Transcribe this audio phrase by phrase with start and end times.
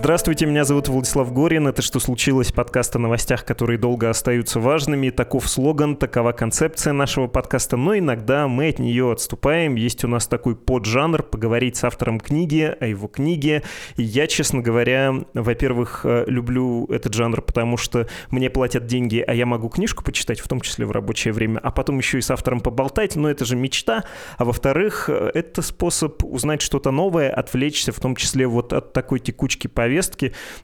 [0.00, 1.68] Здравствуйте, меня зовут Владислав Горин.
[1.68, 5.10] Это «Что случилось?» подкаст о новостях, которые долго остаются важными.
[5.10, 9.74] Таков слоган, такова концепция нашего подкаста, но иногда мы от нее отступаем.
[9.74, 13.62] Есть у нас такой поджанр— поговорить с автором книги, о его книге.
[13.96, 19.34] И я, честно говоря, во-первых, э, люблю этот жанр, потому что мне платят деньги, а
[19.34, 22.30] я могу книжку почитать, в том числе в рабочее время, а потом еще и с
[22.30, 24.04] автором поболтать, но это же мечта.
[24.38, 29.20] А во-вторых, э, это способ узнать что-то новое, отвлечься, в том числе вот от такой
[29.20, 29.89] текучки повестки.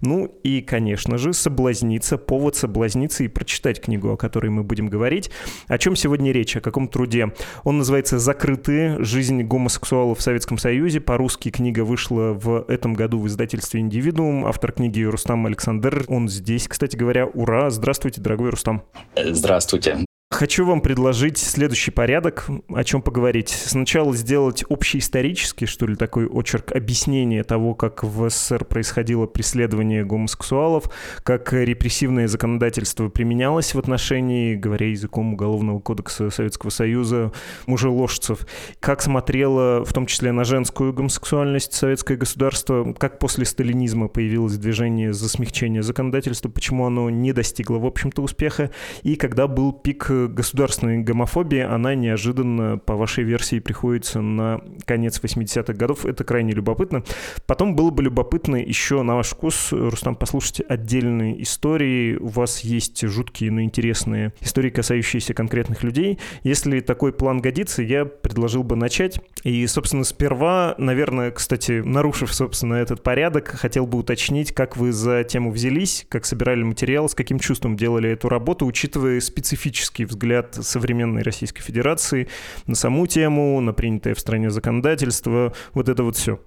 [0.00, 5.30] Ну и, конечно же, соблазниться, повод соблазниться и прочитать книгу, о которой мы будем говорить.
[5.68, 7.32] О чем сегодня речь, о каком труде?
[7.64, 9.02] Он называется «Закрытые.
[9.04, 11.00] Жизнь гомосексуалов в Советском Союзе».
[11.00, 14.46] По-русски книга вышла в этом году в издательстве «Индивидуум».
[14.46, 16.04] Автор книги Рустам Александр.
[16.08, 17.26] Он здесь, кстати говоря.
[17.26, 17.70] Ура!
[17.70, 18.82] Здравствуйте, дорогой Рустам.
[19.16, 20.05] Здравствуйте.
[20.28, 23.48] Хочу вам предложить следующий порядок, о чем поговорить.
[23.48, 30.90] Сначала сделать общеисторический, что ли, такой очерк объяснения того, как в СССР происходило преследование гомосексуалов,
[31.22, 37.30] как репрессивное законодательство применялось в отношении, говоря языком Уголовного кодекса Советского Союза,
[37.66, 38.48] мужеложцев,
[38.80, 45.12] как смотрело в том числе на женскую гомосексуальность советское государство, как после сталинизма появилось движение
[45.12, 48.72] за смягчение законодательства, почему оно не достигло, в общем-то, успеха,
[49.04, 55.72] и когда был пик государственной гомофобии, она неожиданно, по вашей версии, приходится на конец 80-х
[55.74, 56.06] годов.
[56.06, 57.02] Это крайне любопытно.
[57.46, 62.16] Потом было бы любопытно еще на ваш вкус, Рустам, послушать отдельные истории.
[62.16, 66.18] У вас есть жуткие, но интересные истории, касающиеся конкретных людей.
[66.42, 69.20] Если такой план годится, я предложил бы начать.
[69.44, 75.24] И, собственно, сперва, наверное, кстати, нарушив, собственно, этот порядок, хотел бы уточнить, как вы за
[75.24, 81.22] тему взялись, как собирали материал, с каким чувством делали эту работу, учитывая специфические взгляд современной
[81.22, 82.28] Российской Федерации
[82.66, 86.40] на саму тему, на принятое в стране законодательство, вот это вот все.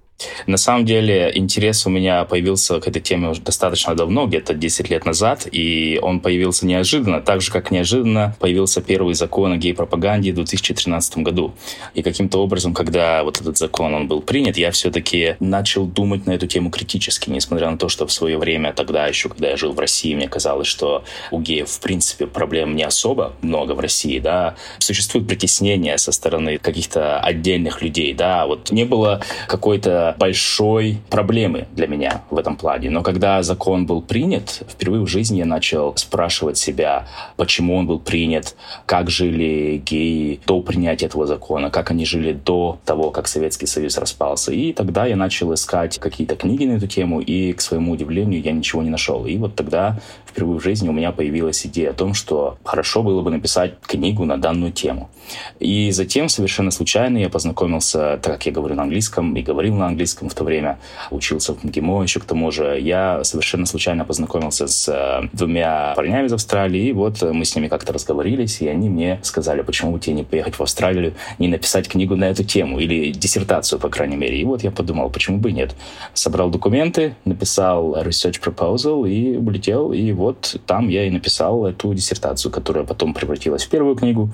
[0.46, 4.90] На самом деле интерес у меня появился к этой теме уже достаточно давно, где-то 10
[4.90, 10.32] лет назад, и он появился неожиданно, так же, как неожиданно появился первый закон о гей-пропаганде
[10.32, 11.54] в 2013 году.
[11.94, 16.32] И каким-то образом, когда вот этот закон он был принят, я все-таки начал думать на
[16.32, 19.72] эту тему критически, несмотря на то, что в свое время, тогда еще, когда я жил
[19.72, 24.18] в России, мне казалось, что у геев, в принципе, проблем не особо много в России,
[24.18, 31.66] да, существует притеснение со стороны каких-то отдельных людей, да, вот не было какой-то большой проблемы
[31.72, 32.90] для меня в этом плане.
[32.90, 37.06] Но когда закон был принят, впервые в жизни я начал спрашивать себя,
[37.36, 38.56] почему он был принят,
[38.86, 43.98] как жили геи до принятия этого закона, как они жили до того, как Советский Союз
[43.98, 44.52] распался.
[44.52, 48.52] И тогда я начал искать какие-то книги на эту тему, и, к своему удивлению, я
[48.52, 49.26] ничего не нашел.
[49.26, 49.98] И вот тогда
[50.30, 54.24] впервые в жизни у меня появилась идея о том, что хорошо было бы написать книгу
[54.24, 55.10] на данную тему.
[55.58, 59.86] И затем совершенно случайно я познакомился, так как я говорю на английском и говорил на
[59.86, 60.78] английском в то время,
[61.10, 66.26] учился в МГИМО еще к тому же, я совершенно случайно познакомился с э, двумя парнями
[66.26, 70.00] из Австралии, и вот мы с ними как-то разговорились, и они мне сказали, почему бы
[70.00, 74.16] тебе не поехать в Австралию, не написать книгу на эту тему, или диссертацию, по крайней
[74.16, 74.40] мере.
[74.40, 75.74] И вот я подумал, почему бы нет.
[76.14, 82.52] Собрал документы, написал research proposal и улетел, и вот там я и написал эту диссертацию,
[82.52, 84.30] которая потом превратилась в первую книгу.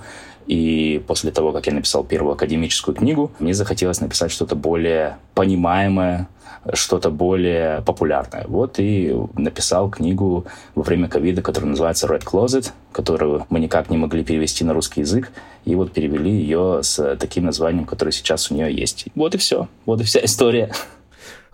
[0.46, 6.28] И после того, как я написал первую академическую книгу, мне захотелось написать что-то более понимаемое,
[6.72, 8.44] что-то более популярное.
[8.48, 13.96] Вот и написал книгу во время ковида, которая называется Red Closet, которую мы никак не
[13.96, 15.30] могли перевести на русский язык.
[15.64, 19.06] И вот перевели ее с таким названием, которое сейчас у нее есть.
[19.14, 19.68] Вот и все.
[19.84, 20.72] Вот и вся история.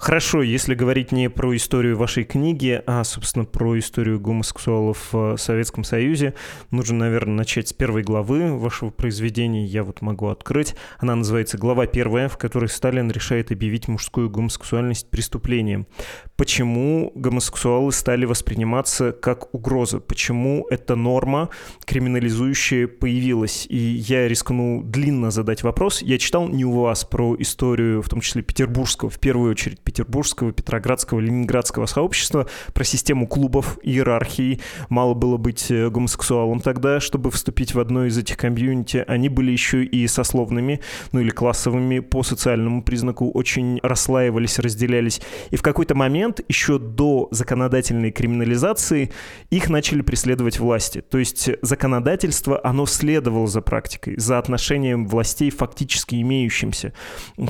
[0.02, 5.84] Хорошо, если говорить не про историю вашей книги, а, собственно, про историю гомосексуалов в Советском
[5.84, 6.34] Союзе,
[6.72, 9.64] нужно, наверное, начать с первой главы вашего произведения.
[9.64, 10.74] Я вот могу открыть.
[10.98, 15.86] Она называется «Глава первая», в которой Сталин решает объявить мужскую гомосексуальность преступлением.
[16.34, 20.00] Почему гомосексуалы стали восприниматься как угроза?
[20.00, 21.48] Почему эта норма
[21.84, 23.66] криминализующая появилась?
[23.68, 26.02] И я рискну длинно задать вопрос.
[26.02, 30.52] Я читал не у вас про историю, в том числе петербургского, в первую очередь петербургского,
[30.52, 34.60] петроградского, ленинградского сообщества, про систему клубов, иерархии.
[34.88, 39.04] Мало было быть э, гомосексуалом тогда, чтобы вступить в одно из этих комьюнити.
[39.06, 40.80] Они были еще и сословными,
[41.12, 45.20] ну или классовыми по социальному признаку, очень расслаивались, разделялись.
[45.50, 49.12] И в какой-то момент, еще до законодательной криминализации,
[49.50, 51.02] их начали преследовать власти.
[51.02, 56.94] То есть законодательство, оно следовало за практикой, за отношением властей фактически имеющимся.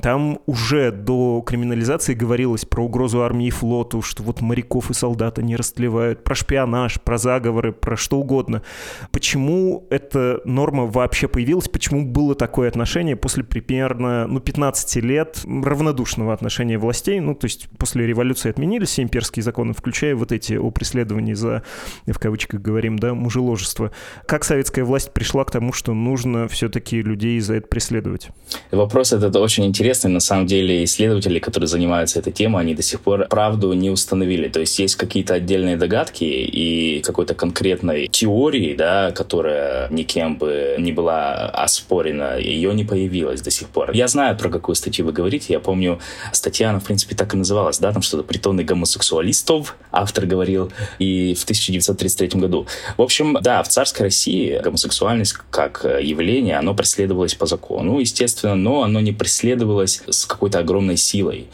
[0.01, 4.95] Там уже до криминализации говорили говорилось про угрозу армии и флоту, что вот моряков и
[4.95, 8.63] солдат они растлевают, про шпионаж, про заговоры, про что угодно.
[9.11, 11.69] Почему эта норма вообще появилась?
[11.69, 17.21] Почему было такое отношение после примерно ну, 15 лет равнодушного отношения властей?
[17.21, 21.63] Ну, то есть после революции отменились все имперские законы, включая вот эти о преследовании за,
[22.07, 23.93] в кавычках говорим, да, мужеложество.
[24.25, 28.31] Как советская власть пришла к тому, что нужно все-таки людей за это преследовать?
[28.71, 30.11] Вопрос этот очень интересный.
[30.11, 34.49] На самом деле исследователи, которые занимаются этой темой, они до сих пор правду не установили.
[34.49, 40.93] То есть есть какие-то отдельные догадки и какой-то конкретной теории, да, которая никем бы не
[40.93, 43.93] была оспорена, ее не появилось до сих пор.
[43.93, 45.53] Я знаю, про какую статью вы говорите.
[45.53, 45.99] Я помню,
[46.33, 51.35] статья, она, в принципе, так и называлась, да, там что-то «Притоны гомосексуалистов», автор говорил, и
[51.35, 52.67] в 1933 году.
[52.97, 58.83] В общем, да, в царской России гомосексуальность как явление, оно преследовалось по закону, естественно, но
[58.83, 61.49] оно не преследовалось с какой-то огромной силой.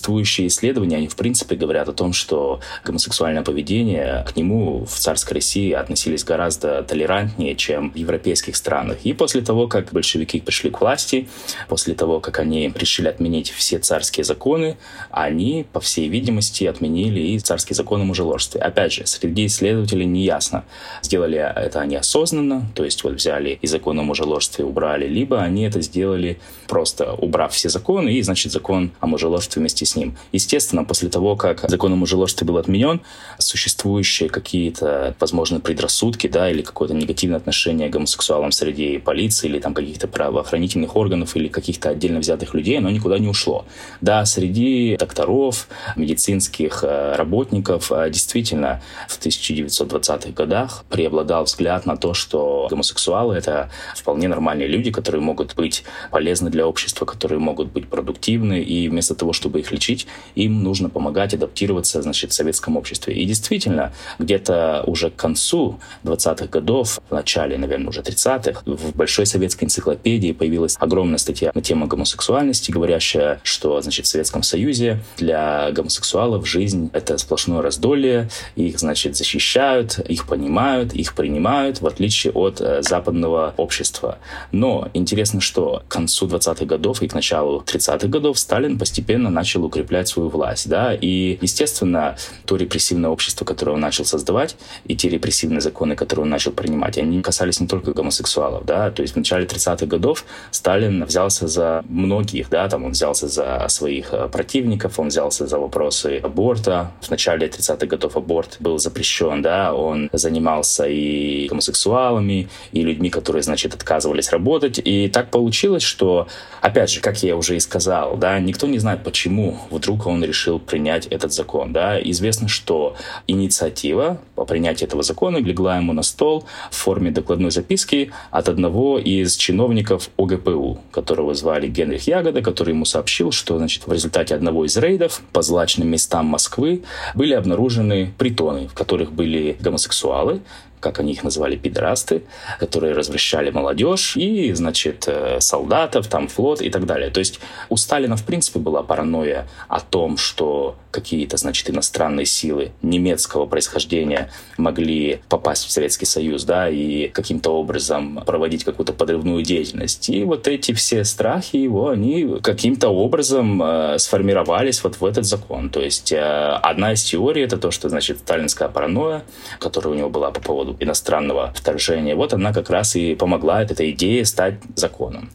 [0.00, 5.34] Существующие исследования, они в принципе говорят о том, что гомосексуальное поведение к нему в царской
[5.34, 8.96] России относились гораздо толерантнее, чем в европейских странах.
[9.04, 11.28] И после того, как большевики пришли к власти,
[11.68, 14.78] после того, как они решили отменить все царские законы,
[15.10, 18.62] они, по всей видимости, отменили и царские законы о мужеложестве.
[18.62, 20.64] Опять же, среди исследователей не ясно,
[21.02, 25.64] сделали это они осознанно, то есть вот взяли и закон о мужеложестве убрали, либо они
[25.64, 30.16] это сделали просто убрав все законы, и, значит, закон о мужеложестве вместе ним.
[30.32, 33.00] Естественно, после того, как закон о мужеложестве был отменен,
[33.38, 39.74] существующие какие-то, возможно, предрассудки, да, или какое-то негативное отношение к гомосексуалам среди полиции или там
[39.74, 43.64] каких-то правоохранительных органов или каких-то отдельно взятых людей, оно никуда не ушло.
[44.00, 52.14] Да, среди докторов, медицинских э, работников э, действительно в 1920-х годах преобладал взгляд на то,
[52.14, 57.88] что гомосексуалы— это вполне нормальные люди, которые могут быть полезны для общества, которые могут быть
[57.88, 63.14] продуктивны, и вместо того, чтобы их лечить, им нужно помогать адаптироваться, значит, в советском обществе.
[63.14, 69.26] И действительно, где-то уже к концу 20-х годов, в начале, наверное, уже 30-х, в Большой
[69.26, 75.70] советской энциклопедии появилась огромная статья на тему гомосексуальности, говорящая, что, значит, в Советском Союзе для
[75.72, 82.60] гомосексуалов жизнь— это сплошное раздолье, их, значит, защищают, их понимают, их принимают, в отличие от
[82.60, 84.18] э, западного общества.
[84.52, 89.59] Но интересно, что к концу 20-х годов и к началу 30-х годов Сталин постепенно начал
[89.64, 95.08] укреплять свою власть, да, и, естественно, то репрессивное общество, которое он начал создавать, и те
[95.08, 99.16] репрессивные законы, которые он начал принимать, они касались не только гомосексуалов, да, то есть в
[99.16, 104.98] начале 30-х годов Сталин взялся за многих, да, там он взялся за своих э, противников,
[104.98, 106.92] он взялся за вопросы аборта.
[107.00, 113.42] В начале 30-х годов аборт был запрещен, да, он занимался и гомосексуалами, и людьми, которые,
[113.42, 116.28] значит, отказывались работать, и так получилось, что,
[116.60, 120.58] опять же, как я уже и сказал, да, никто не знает, почему вдруг он решил
[120.58, 126.44] принять этот закон, да, известно, что инициатива по принятию этого закона легла ему на стол
[126.70, 132.84] в форме докладной записки от одного из чиновников ОГПУ, которого звали Генрих Ягода, который ему
[132.84, 136.82] сообщил, что значит, в результате одного из рейдов по злачным местам Москвы
[137.14, 140.40] были обнаружены притоны, в которых были гомосексуалы,
[140.80, 142.22] как они их называли, пидорасты,
[142.58, 147.10] которые развращали молодежь и, значит, э, солдатов, там, флот и так далее.
[147.10, 152.72] То есть у Сталина, в принципе, была паранойя о том, что какие-то, значит, иностранные силы
[152.82, 160.08] немецкого происхождения могли попасть в Советский Союз, да, и каким-то образом проводить какую-то подрывную деятельность.
[160.08, 165.70] И вот эти все страхи его, они каким-то образом э, сформировались вот в этот закон.
[165.70, 169.22] То есть э, одна из теорий— это то, что, значит, сталинская паранойя,
[169.58, 173.90] которая у него была по поводу иностранного вторжения, вот она как раз и помогла этой
[173.90, 175.30] идее стать законом.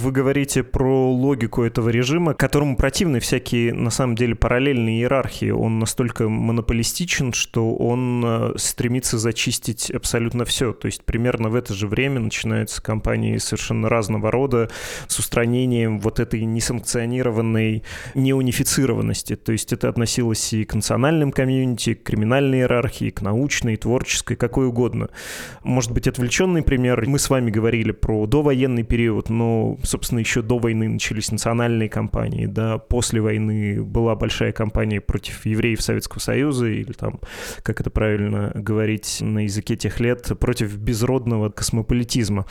[0.00, 5.50] Вы говорите про логику этого режима, которому противны всякие, на самом деле, параллельные иерархии.
[5.50, 10.72] Он настолько монополистичен, что он э, стремится зачистить абсолютно все.
[10.72, 14.70] То есть примерно в это же время начинаются кампании совершенно разного рода
[15.08, 17.82] с устранением вот этой несанкционированной
[18.14, 19.34] неунифицированности.
[19.34, 24.68] То есть это относилось и к национальным комьюнити, к криминальной иерархии, к научной, творческой, какой
[24.68, 25.08] угодно.
[25.64, 27.04] Может быть, отвлеченный пример.
[27.04, 32.46] Мы с вами говорили про довоенный период, но собственно, еще до войны начались национальные кампании,
[32.46, 37.20] да, после войны была большая кампания против евреев Советского Союза, или там,
[37.62, 42.46] как это правильно говорить на языке тех лет, против безродного космополитизма.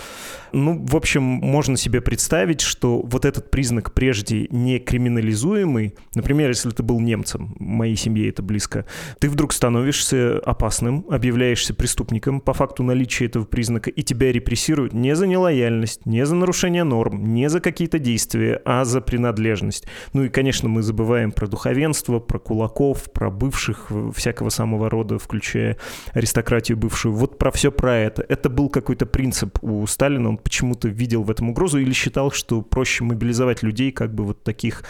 [0.52, 6.72] Ну, в общем, можно себе представить, что вот этот признак прежде не криминализуемый, например, если
[6.72, 8.86] ты был немцем, моей семье это близко,
[9.20, 15.16] ты вдруг становишься опасным, объявляешься преступником по факту наличия этого признака, и тебя репрессируют не
[15.16, 17.17] за нелояльность, не за нарушение норм.
[17.18, 19.86] Не за какие-то действия, а за принадлежность.
[20.14, 25.78] Ну и, конечно, мы забываем про духовенство, про кулаков, про бывших всякого самого рода, включая
[26.14, 27.14] аристократию бывшую.
[27.14, 28.26] Вот про все про это.
[28.28, 30.30] Это был какой-то принцип у Сталина.
[30.30, 34.44] Он почему-то видел в этом угрозу или считал, что проще мобилизовать людей как бы вот
[34.44, 34.84] таких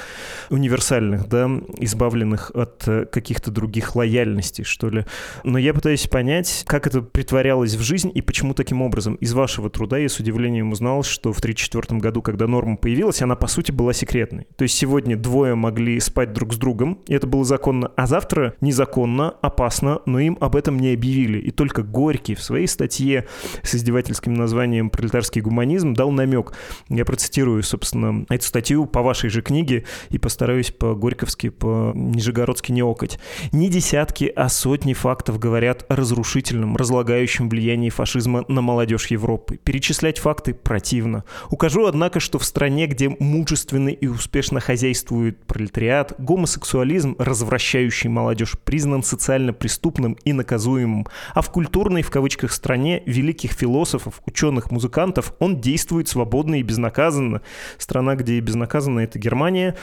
[0.50, 5.06] универсальных, да, избавленных от э, каких-то других лояльностей, что ли.
[5.44, 9.16] Но я пытаюсь понять, как это притворялось в жизнь и почему таким образом.
[9.16, 13.36] Из вашего труда я с удивлением узнал, что в 1934 году, когда норма появилась, она,
[13.36, 14.48] по сути, была секретной.
[14.56, 18.54] То есть сегодня двое могли спать друг с другом, и это было законно, а завтра
[18.62, 21.40] незаконно, опасно, но им об этом не объявили.
[21.40, 23.28] И только Горький в своей статье
[23.64, 26.54] с издевательским названием «Пролетарский гуманизм» дал намек.
[26.90, 33.20] Я процитирую, собственно, эту статью по вашей же книге и постараюсь по-горьковски, по-нижегородски не окать.
[33.52, 39.58] Не десятки, а сотни фактов говорят о разрушительном, разлагающем влиянии фашизма на молодежь Европы.
[39.58, 41.24] Перечислять факты противно.
[41.50, 49.04] Укажу, однако, что в стране, где мужественно и успешно хозяйствует пролетариат, гомосексуализм, развращающий молодежь, признан
[49.04, 55.62] социально преступным и наказуемым, а в культурной, в кавычках, стране великих философов, ученых, музыкантов он
[55.62, 57.42] действует свободно и безнаказанно.
[57.78, 59.76] Страна, где и безнаказанно, это Германия.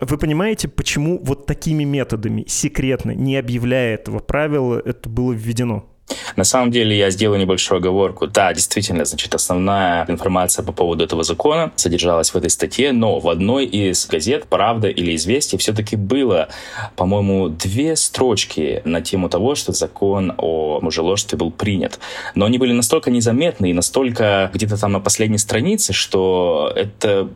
[0.00, 5.86] Вы понимаете, почему вот такими методами, секретно, не объявляя этого правила, это было введено?
[6.40, 8.26] На самом деле я сделаю небольшую оговорку.
[8.26, 13.28] Да, действительно, значит, основная информация по поводу этого закона содержалась в этой статье, но в
[13.28, 16.48] одной из газет «Правда» или «Известия» все-таки было,
[16.96, 22.00] по-моему, две строчки на тему того, что закон о мужеложестве был принят.
[22.34, 27.28] Но они были настолько незаметны и настолько где-то там на последней странице, что это,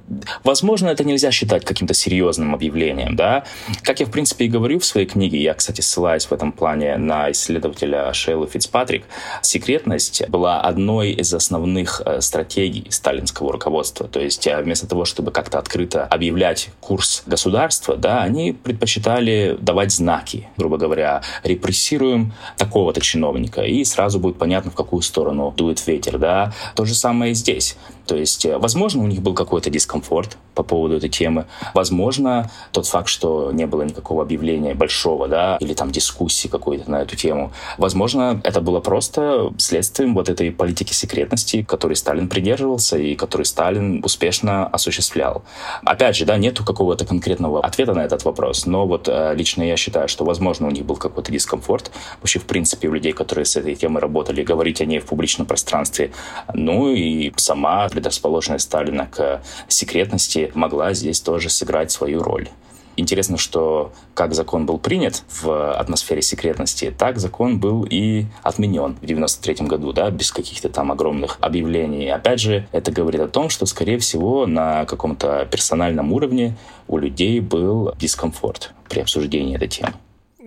[0.45, 3.45] возможно, это нельзя считать каким-то серьезным объявлением, да.
[3.83, 6.97] Как я, в принципе, и говорю в своей книге, я, кстати, ссылаюсь в этом плане
[6.97, 9.05] на исследователя Шейла Фитц Фицпатрик,
[9.43, 14.07] секретность была одной из основных э, стратегий сталинского руководства.
[14.09, 19.93] То есть э, вместо того, чтобы как-то открыто объявлять курс государства, да, они предпочитали давать
[19.93, 26.19] знаки, грубо говоря, репрессируем такого-то чиновника, и сразу будет понятно, в какую сторону дует ветер.
[26.19, 26.53] Да.
[26.75, 27.77] То же самое и здесь.
[28.07, 31.47] То есть, э, возможно, у них был какой-то дискомфорт по поводу этой темы.
[31.75, 37.03] Возможно, тот факт, что не было никакого объявления большого, да, или там дискуссии какой-то на
[37.03, 37.53] эту тему.
[37.79, 44.03] Возможно, это было просто следствием вот этой политики секретности, которой Сталин придерживался и которую Сталин
[44.05, 45.45] успешно осуществлял.
[45.85, 49.77] Опять же, да, нету какого-то конкретного ответа на этот вопрос, но вот э, лично я
[49.77, 51.91] считаю, что, возможно, у них был какой-то дискомфорт.
[52.21, 55.47] Вообще, в принципе, у людей, которые с этой темой работали, говорить о ней в публичном
[55.47, 56.13] пространстве.
[56.53, 62.49] Ну и сама предрасположенность Сталина к секретности могла здесь тоже сыграть свою роль.
[62.97, 69.07] Интересно, что как закон был принят в атмосфере секретности, так закон был и отменен в
[69.07, 72.09] 93 году, да, без каких-то там огромных объявлений.
[72.09, 77.41] Опять же, это говорит о том, что, скорее всего, на каком-то персональном уровне у людей
[77.41, 79.95] был дискомфорт при обсуждении этой темы.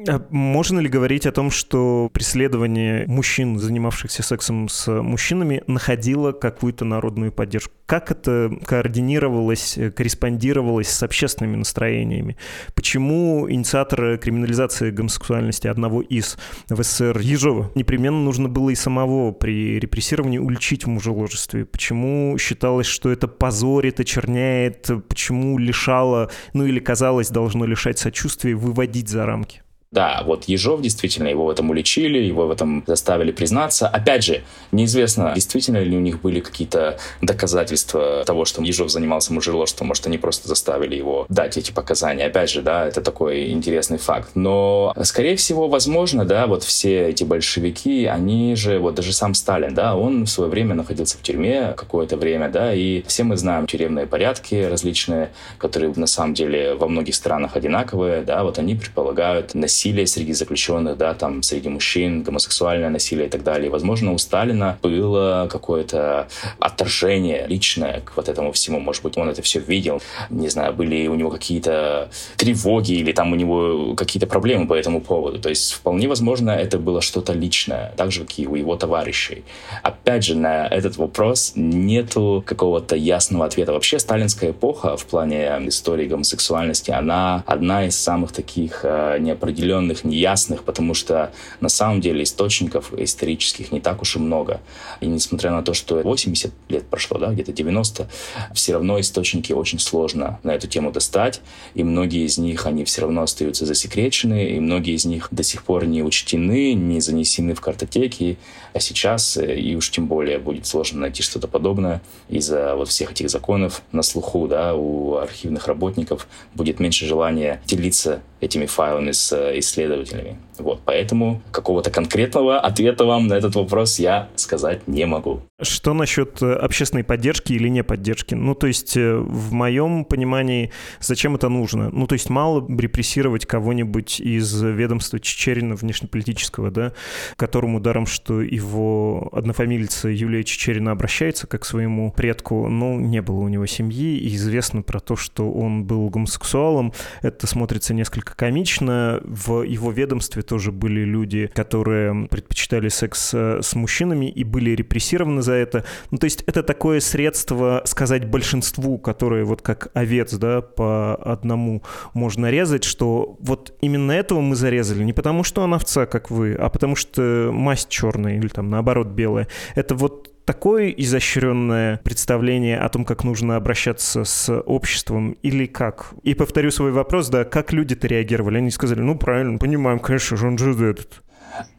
[0.08, 6.86] А можно ли говорить о том, что преследование мужчин, занимавшихся сексом с мужчинами, находило какую-то
[6.86, 7.74] народную поддержку?
[7.86, 12.38] Как это координировалось, корреспондировалось с общественными настроениями?
[12.74, 16.38] Почему инициатора криминализации гомосексуальности одного из
[16.70, 21.66] в СССР Ежова непременно нужно было и самого при репрессировании уличить в мужеложестве?
[21.66, 24.90] Почему считалось, что это позорит, очерняет?
[25.10, 29.64] Почему лишало, ну или казалось, должно лишать сочувствия, выводить за рамки?
[29.92, 33.88] Да, вот Ежов действительно его в этом уличили, его в этом заставили признаться.
[33.88, 39.88] Опять же, неизвестно, действительно ли у них были какие-то доказательства того, что Ежов занимался мужеложством.
[39.88, 42.26] Может, они просто заставили его дать эти показания.
[42.26, 44.32] Опять же, да, это такой интересный факт.
[44.36, 49.74] Но, скорее всего, возможно, да, вот все эти большевики, они же, вот даже сам Сталин,
[49.74, 53.68] да, он в свое время находился в тюрьме какое-то время, да, и все мы знаем
[53.68, 59.56] тюремные порядки различные, которые на самом деле во многих странах одинаковые, да, вот они предполагают
[59.56, 63.70] насилие насилие среди заключенных, да, там, среди мужчин, гомосексуальное насилие и так далее.
[63.70, 66.28] Возможно, у Сталина было какое-то
[66.60, 68.80] отторжение личное к вот этому всему.
[68.80, 70.02] Может быть, он это все видел.
[70.32, 75.00] Не знаю, были у него какие-то тревоги или там у него какие-то проблемы по этому
[75.00, 75.40] поводу.
[75.40, 79.44] То есть, вполне возможно, это было что-то личное, так же, как и у его товарищей.
[79.84, 83.74] Опять же, на этот вопрос нету какого-то ясного ответа.
[83.74, 90.04] Вообще, сталинская эпоха в плане истории гомосексуальности, она одна из самых таких э, неопределенных неопределенных,
[90.04, 94.62] неясных, потому что на самом деле источников исторических не так уж и много.
[95.02, 98.08] И несмотря на то, что 80 лет прошло, да, где-то 90,
[98.54, 101.42] все равно источники очень сложно на эту тему достать,
[101.76, 105.64] и многие из них, они все равно остаются засекречены, и многие из них до сих
[105.64, 108.38] пор не учтены, не занесены в картотеки,
[108.74, 113.12] а сейчас, э, и уж тем более, будет сложно найти что-то подобное из-за вот всех
[113.12, 119.32] этих законов на слуху, да, у архивных работников будет меньше желания делиться этими файлами с
[119.58, 120.38] э, исследователями.
[120.60, 125.42] Вот, поэтому какого-то конкретного ответа вам на этот вопрос я сказать не могу.
[125.62, 128.36] Что насчет э, общественной поддержки или не поддержки?
[128.36, 131.90] Ну, то есть, э, в моем понимании, зачем это нужно?
[131.90, 136.94] Ну, то есть, мало репрессировать кого-нибудь из ведомства Чечерина внешнеполитического, да,
[137.36, 143.40] которому даром, что его однофамильца Юлия Чечерина обращается как к своему предку, ну, не было
[143.40, 146.94] у него семьи, и известно про то, что он был гомосексуалом.
[147.22, 149.20] Это смотрится несколько комично.
[149.24, 155.42] В его ведомстве тоже были люди, которые предпочитали секс э, с мужчинами и были репрессированы
[155.42, 155.86] за это.
[156.12, 161.84] Ну, то есть это такое средство сказать большинству, которые вот как овец, да, по одному
[162.14, 166.54] можно резать, что вот именно этого мы зарезали не потому, что он овца, как вы,
[166.54, 169.48] а потому что масть черная или там наоборот белая.
[169.76, 176.14] Это вот такое изощренное представление о том, как нужно обращаться с обществом или как?
[176.24, 178.58] И повторю свой вопрос, да, как люди-то реагировали?
[178.58, 181.22] Они сказали, ну, правильно, понимаем, конечно же, он же этот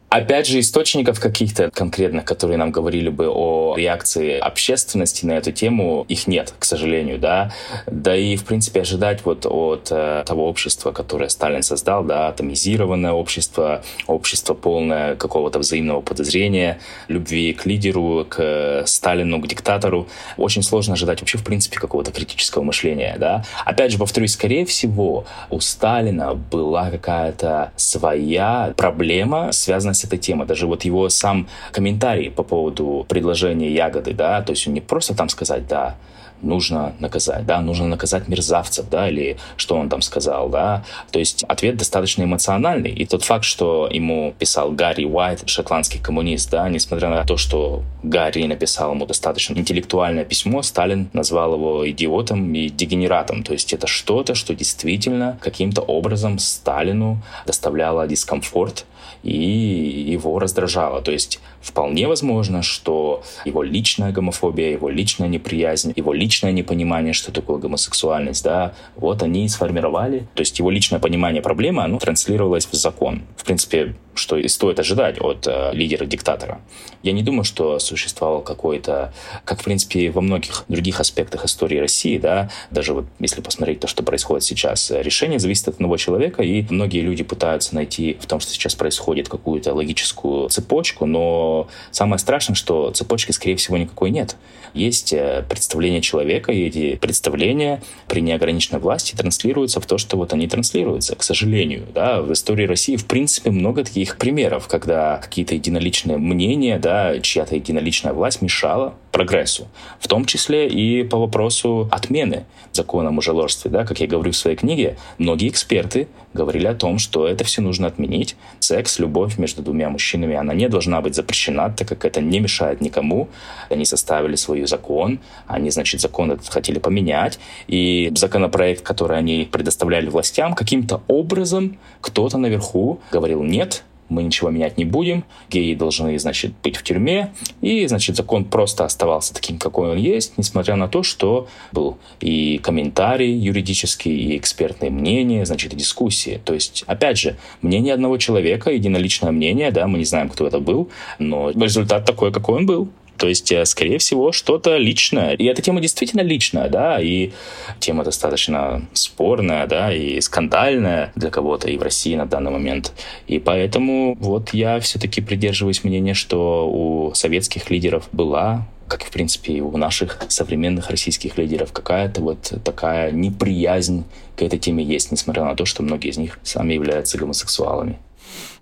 [0.09, 6.03] Опять же, источников каких-то конкретных, которые нам говорили бы о реакции общественности на эту тему,
[6.07, 7.51] их нет, к сожалению, да.
[7.85, 13.11] Да и, в принципе, ожидать вот от э, того общества, которое Сталин создал, да, атомизированное
[13.11, 20.95] общество, общество полное какого-то взаимного подозрения, любви к лидеру, к Сталину, к диктатору, очень сложно
[20.95, 23.43] ожидать вообще, в принципе, какого-то критического мышления, да.
[23.63, 30.47] Опять же, повторюсь, скорее всего, у Сталина была какая-то своя проблема, связанная с этой темой.
[30.47, 35.15] Даже вот его сам комментарий по поводу предложения ягоды, да, то есть он не просто
[35.15, 35.95] там сказать, да,
[36.41, 40.83] нужно наказать, да, нужно наказать мерзавцев, да, или что он там сказал, да.
[41.11, 42.91] То есть ответ достаточно эмоциональный.
[42.91, 47.83] И тот факт, что ему писал Гарри Уайт, шотландский коммунист, да, несмотря на то, что
[48.03, 53.43] Гарри написал ему достаточно интеллектуальное письмо, Сталин назвал его идиотом и дегенератом.
[53.43, 58.85] То есть это что-то, что действительно каким-то образом Сталину доставляло дискомфорт,
[59.23, 61.01] и его раздражало.
[61.01, 67.31] То есть вполне возможно, что его личная гомофобия, его личная неприязнь, его личное непонимание, что
[67.31, 70.27] такое гомосексуальность, да, вот они и сформировали.
[70.35, 73.23] То есть его личное понимание проблемы, оно транслировалось в закон.
[73.35, 76.61] В принципе, что и стоит ожидать от э, лидера-диктатора.
[77.01, 79.13] Я не думаю, что существовал какой-то,
[79.45, 83.87] как, в принципе, во многих других аспектах истории России, да, даже вот если посмотреть то,
[83.87, 88.39] что происходит сейчас, решение зависит от одного человека, и многие люди пытаются найти в том,
[88.39, 94.35] что сейчас происходит, какую-то логическую цепочку, но самое страшное, что цепочки, скорее всего, никакой нет.
[94.73, 100.33] Есть э, представления человека, и эти представления при неограниченной власти транслируются в то, что вот
[100.33, 101.85] они транслируются, к сожалению.
[101.93, 107.55] Да, в истории России, в принципе, много таких примеров, когда какие-то единоличные мнения, да, чья-то
[107.55, 109.67] единоличная власть мешала прогрессу,
[109.99, 113.71] в том числе и по вопросу отмены закона о мужеложестве.
[113.71, 117.61] Да, как я говорю в своей книге, многие эксперты говорили о том, что это все
[117.61, 118.35] нужно отменить.
[118.59, 122.81] Секс, любовь между двумя мужчинами, она не должна быть запрещена, так как это не мешает
[122.81, 123.29] никому.
[123.69, 130.07] Они составили свой закон, они, значит, закон этот хотели поменять, и законопроект, который они предоставляли
[130.07, 136.53] властям, каким-то образом кто-то наверху говорил «нет», мы ничего менять не будем, геи должны, значит,
[136.63, 141.03] быть в тюрьме, и, значит, закон просто оставался таким, какой он есть, несмотря на то,
[141.03, 146.41] что был и комментарий юридический, и экспертные мнения, значит, и дискуссии.
[146.43, 150.59] То есть, опять же, мнение одного человека, единоличное мнение, да, мы не знаем, кто это
[150.59, 152.89] был, но результат такой, какой он был.
[153.19, 155.33] То есть, э, скорее всего, что-то личное.
[155.33, 157.31] И эта тема действительно личная, да, и
[157.79, 162.93] тема достаточно спорная, да, и скандальная для кого-то и в России на данный момент.
[163.27, 169.53] И поэтому вот я все-таки придерживаюсь мнения, что у советских лидеров была как, в принципе,
[169.53, 174.03] и у наших современных российских лидеров, какая-то вот такая неприязнь
[174.35, 177.99] к этой теме есть, несмотря на то, что многие из них сами являются гомосексуалами.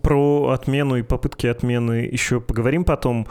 [0.08, 3.28] Про отмену и попытки отмены еще поговорим потом.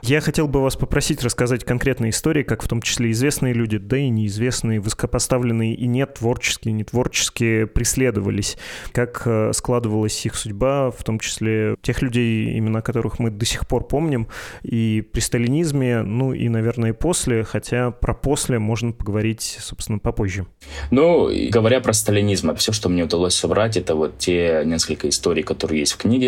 [0.00, 3.96] Я хотел бы вас попросить рассказать конкретные истории, как в том числе известные люди, да
[3.96, 8.58] и неизвестные, высокопоставленные и не творческие, не творческие преследовались.
[8.92, 13.66] Как э, складывалась их судьба, в том числе тех людей, имена которых мы до сих
[13.66, 14.28] пор помним,
[14.62, 20.46] и при сталинизме, ну и, наверное, после, хотя про после можно поговорить, собственно, попозже.
[20.92, 25.80] Ну, говоря про сталинизм, все, что мне удалось собрать, это вот те несколько историй, которые
[25.80, 26.19] есть в книге.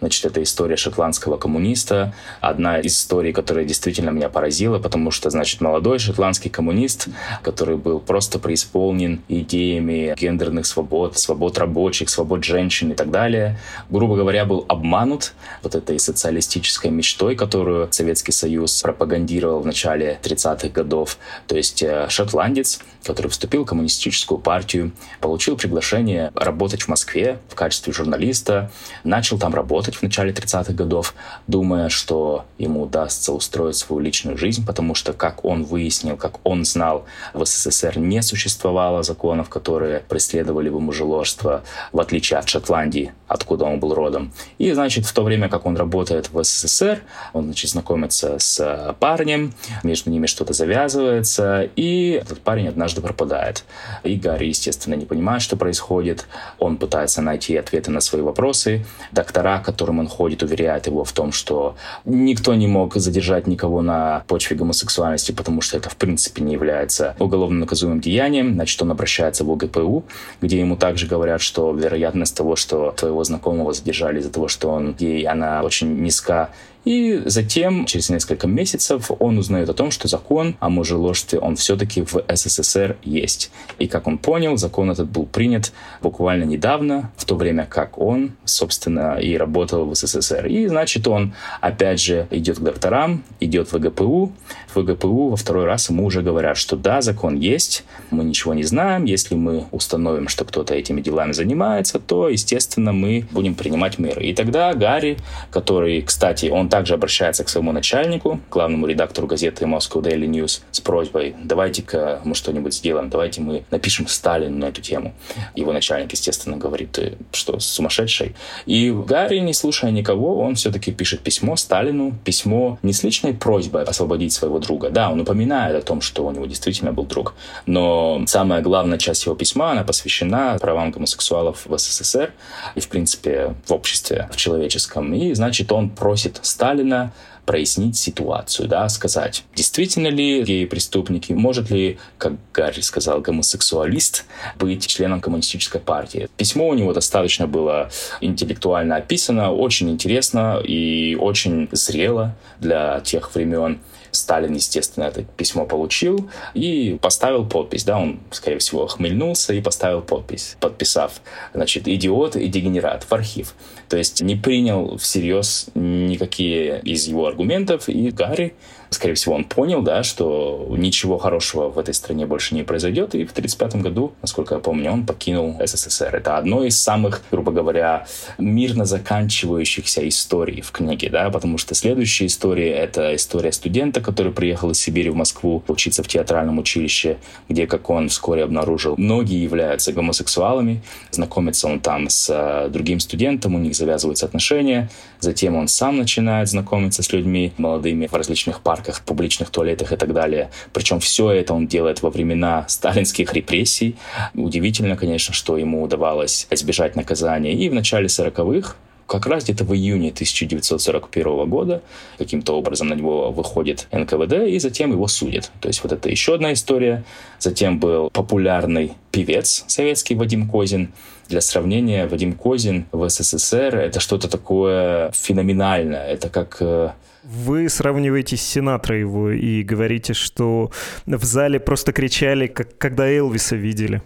[0.00, 2.14] Значит, это история шотландского коммуниста.
[2.40, 7.08] Одна из историй, которая действительно меня поразила, потому что, значит, молодой шотландский коммунист,
[7.42, 13.58] который был просто преисполнен идеями гендерных свобод, свобод рабочих, свобод женщин и так далее,
[13.88, 15.32] грубо говоря, был обманут
[15.62, 21.18] вот этой социалистической мечтой, которую Советский Союз пропагандировал в начале 30-х годов.
[21.46, 27.54] То есть э, шотландец, который вступил в коммунистическую партию, получил приглашение работать в Москве в
[27.54, 28.70] качестве журналиста,
[29.04, 31.14] начал там работать в начале 30-х годов,
[31.48, 36.64] думая, что ему удастся устроить свою личную жизнь, потому что, как он выяснил, как он
[36.64, 43.64] знал, в СССР не существовало законов, которые преследовали бы мужеложство, в отличие от Шотландии, откуда
[43.64, 44.32] он был родом.
[44.58, 49.54] И, значит, в то время, как он работает в СССР, он, значит, знакомится с парнем,
[49.84, 53.64] между ними что-то завязывается, и этот парень однажды пропадает.
[54.02, 56.26] И Гарри, естественно, не понимает, что происходит.
[56.58, 58.84] Он пытается найти ответы на свои вопросы.
[59.12, 63.80] Доктора, к которым он ходит, уверяют его в том, что никто не мог задержать никого
[63.80, 68.54] на почве гомосексуальности, потому что это, в принципе, не является уголовно наказуемым деянием.
[68.54, 70.02] Значит, он обращается в ОГПУ,
[70.40, 74.94] где ему также говорят, что вероятность того, что твоего знакомого задержали из-за того, что он
[74.94, 76.50] гей, она очень низка.
[76.84, 82.02] И затем, через несколько месяцев, он узнает о том, что закон о мужеложстве, он все-таки
[82.02, 83.50] в СССР есть.
[83.78, 88.32] И как он понял, закон этот был принят буквально недавно, в то время как он,
[88.44, 90.46] собственно, и работал в СССР.
[90.46, 94.32] И, значит, он, опять же, идет к докторам, идет в ВГПУ.
[94.74, 98.62] В ВГПУ во второй раз ему уже говорят, что да, закон есть, мы ничего не
[98.62, 99.04] знаем.
[99.04, 104.24] Если мы установим, что кто-то этими делами занимается, то, естественно, мы будем принимать меры.
[104.24, 105.18] И тогда Гарри,
[105.50, 110.80] который, кстати, он также обращается к своему начальнику, главному редактору газеты Moscow Daily News с
[110.80, 115.14] просьбой, давайте-ка мы что-нибудь сделаем, давайте мы напишем Сталину на эту тему.
[115.54, 118.34] Его начальник, естественно, говорит, ты что, сумасшедший?
[118.66, 123.84] И Гарри, не слушая никого, он все-таки пишет письмо Сталину, письмо не с личной просьбой
[123.84, 124.90] освободить своего друга.
[124.90, 127.34] Да, он упоминает о том, что у него действительно был друг,
[127.66, 132.32] но самая главная часть его письма, она посвящена правам гомосексуалов в СССР
[132.74, 135.12] и, в принципе, в обществе, в человеческом.
[135.14, 137.10] И, значит, он просит Сталина
[137.46, 144.26] прояснить ситуацию, да, сказать, действительно ли геи-преступники, может ли, как Гарри сказал, гомосексуалист
[144.58, 146.28] быть членом коммунистической партии.
[146.36, 147.88] Письмо у него достаточно было
[148.20, 153.80] интеллектуально описано, очень интересно и очень зрело для тех времен.
[154.12, 157.84] Сталин, естественно, это письмо получил и поставил подпись.
[157.84, 161.20] Да, он, скорее всего, хмельнулся и поставил подпись, подписав,
[161.54, 163.54] значит, идиот и дегенерат в архив.
[163.88, 168.54] То есть не принял всерьез никакие из его аргументов, и Гарри
[168.90, 173.24] скорее всего, он понял, да, что ничего хорошего в этой стране больше не произойдет, и
[173.24, 176.16] в 1935 году, насколько я помню, он покинул СССР.
[176.16, 178.06] Это одно из самых, грубо говоря,
[178.38, 184.70] мирно заканчивающихся историй в книге, да, потому что следующая история— это история студента, который приехал
[184.70, 189.92] из Сибири в Москву учиться в театральном училище, где, как он вскоре обнаружил, многие являются
[189.92, 190.82] гомосексуалами.
[191.10, 196.48] Знакомится он там с э, другим студентом, у них завязываются отношения, затем он сам начинает
[196.48, 200.50] знакомиться с людьми молодыми в различных парках, публичных туалетах и так далее.
[200.72, 203.96] Причем все это он делает во времена сталинских репрессий.
[204.34, 207.54] Удивительно, конечно, что ему удавалось избежать наказания.
[207.54, 208.76] И в начале 40-х
[209.10, 211.82] как раз где-то в июне 1941 года
[212.16, 215.50] каким-то образом на него выходит НКВД и затем его судят.
[215.60, 217.02] То есть вот это еще одна история.
[217.40, 220.92] Затем был популярный певец советский Вадим Козин.
[221.28, 226.06] Для сравнения, Вадим Козин в СССР— это что-то такое феноменальное.
[226.06, 226.90] Это как э,
[227.24, 230.70] вы сравниваете с Синатро его и говорите, что
[231.06, 234.02] в зале просто кричали, как когда Элвиса видели.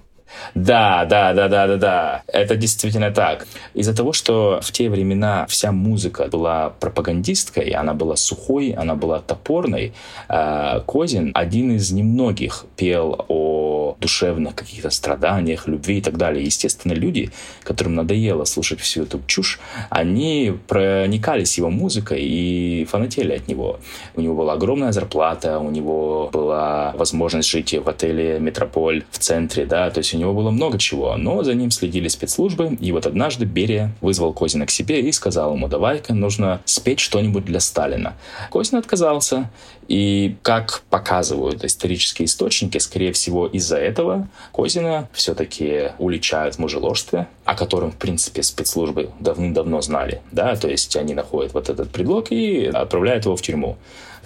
[0.54, 2.22] Да, да, да, да, да, да.
[2.26, 3.46] Это действительно так.
[3.74, 9.20] Из-за того, что в те времена вся музыка была пропагандисткой, она была сухой, она была
[9.20, 9.92] топорной,
[10.28, 16.44] э, Козин один из немногих пел о душевных каких-то страданиях, любви и так далее.
[16.44, 17.30] Естественно, люди,
[17.62, 23.80] которым надоело слушать всю эту чушь, они проникались его музыкой и фанатели от него.
[24.14, 29.66] У него была огромная зарплата, у него была возможность жить в отеле «Метрополь» в центре,
[29.66, 33.06] да, то есть у него было много чего, но за ним следили спецслужбы, и вот
[33.06, 38.14] однажды Берия вызвал Козина к себе и сказал ему, давай-ка нужно спеть что-нибудь для Сталина.
[38.50, 39.50] Козин отказался,
[39.88, 47.54] и как показывают исторические источники, скорее всего, из-за этого Козина все-таки уличают в мужеложстве, о
[47.54, 50.22] котором, в принципе, спецслужбы давным-давно знали.
[50.32, 50.56] Да?
[50.56, 53.76] То есть они находят вот этот предлог и отправляют его в тюрьму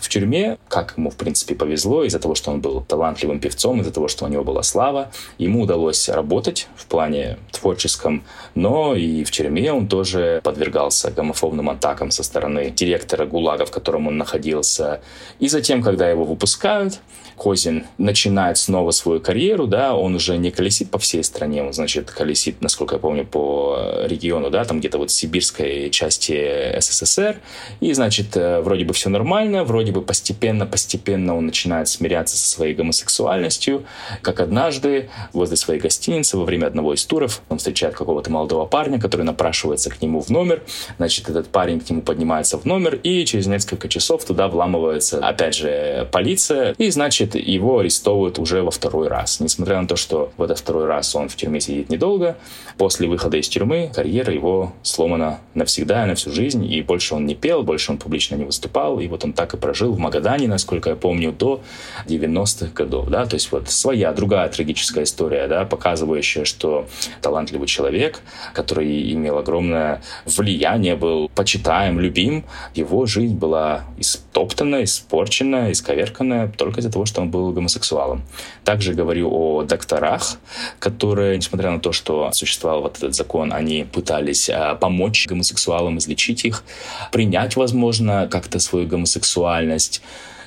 [0.01, 3.93] в тюрьме, как ему, в принципе, повезло, из-за того, что он был талантливым певцом, из-за
[3.93, 9.31] того, что у него была слава, ему удалось работать в плане творческом, но и в
[9.31, 15.01] тюрьме он тоже подвергался гомофобным атакам со стороны директора ГУЛАГа, в котором он находился.
[15.39, 17.01] И затем, когда его выпускают,
[17.39, 22.11] Козин начинает снова свою карьеру, да, он уже не колесит по всей стране, он, значит,
[22.11, 27.41] колесит, насколько я помню, по региону, да, там где-то вот сибирской части СССР,
[27.81, 32.75] и, значит, э, вроде бы все нормально, вроде бы постепенно-постепенно он начинает смиряться со своей
[32.75, 33.85] гомосексуальностью,
[34.23, 39.01] как однажды возле своей гостиницы во время одного из туров он встречает какого-то молодого парня,
[39.01, 40.63] который напрашивается к нему в номер,
[40.99, 45.55] значит, этот парень к нему поднимается в номер, и через несколько часов туда вламывается, опять
[45.55, 49.41] же, полиция, и, значит, его арестовывают уже во второй раз.
[49.41, 52.37] Несмотря на то, что в этот второй раз он в тюрьме сидит недолго,
[52.77, 57.27] после выхода из тюрьмы карьера его сломана навсегда и на всю жизнь, и больше он
[57.27, 60.49] не пел, больше он публично не выступал, и вот он так и прожил в Магадане,
[60.49, 61.61] насколько я помню, до
[62.07, 66.87] 90-х годов, да, то есть вот своя другая трагическая история, да, показывающая, что
[67.23, 68.21] талантливый человек,
[68.55, 76.91] который имел огромное влияние, был почитаем, любим, его жизнь была истоптана, испорчена, исковеркана только из-за
[76.91, 78.23] того, что он был гомосексуалом.
[78.65, 80.39] Также говорю о докторах,
[80.79, 86.45] которые, несмотря на то, что существовал вот этот закон, они пытались а, помочь гомосексуалам, излечить
[86.45, 86.65] их,
[87.13, 89.68] принять, возможно, как-то свою гомосексуальность.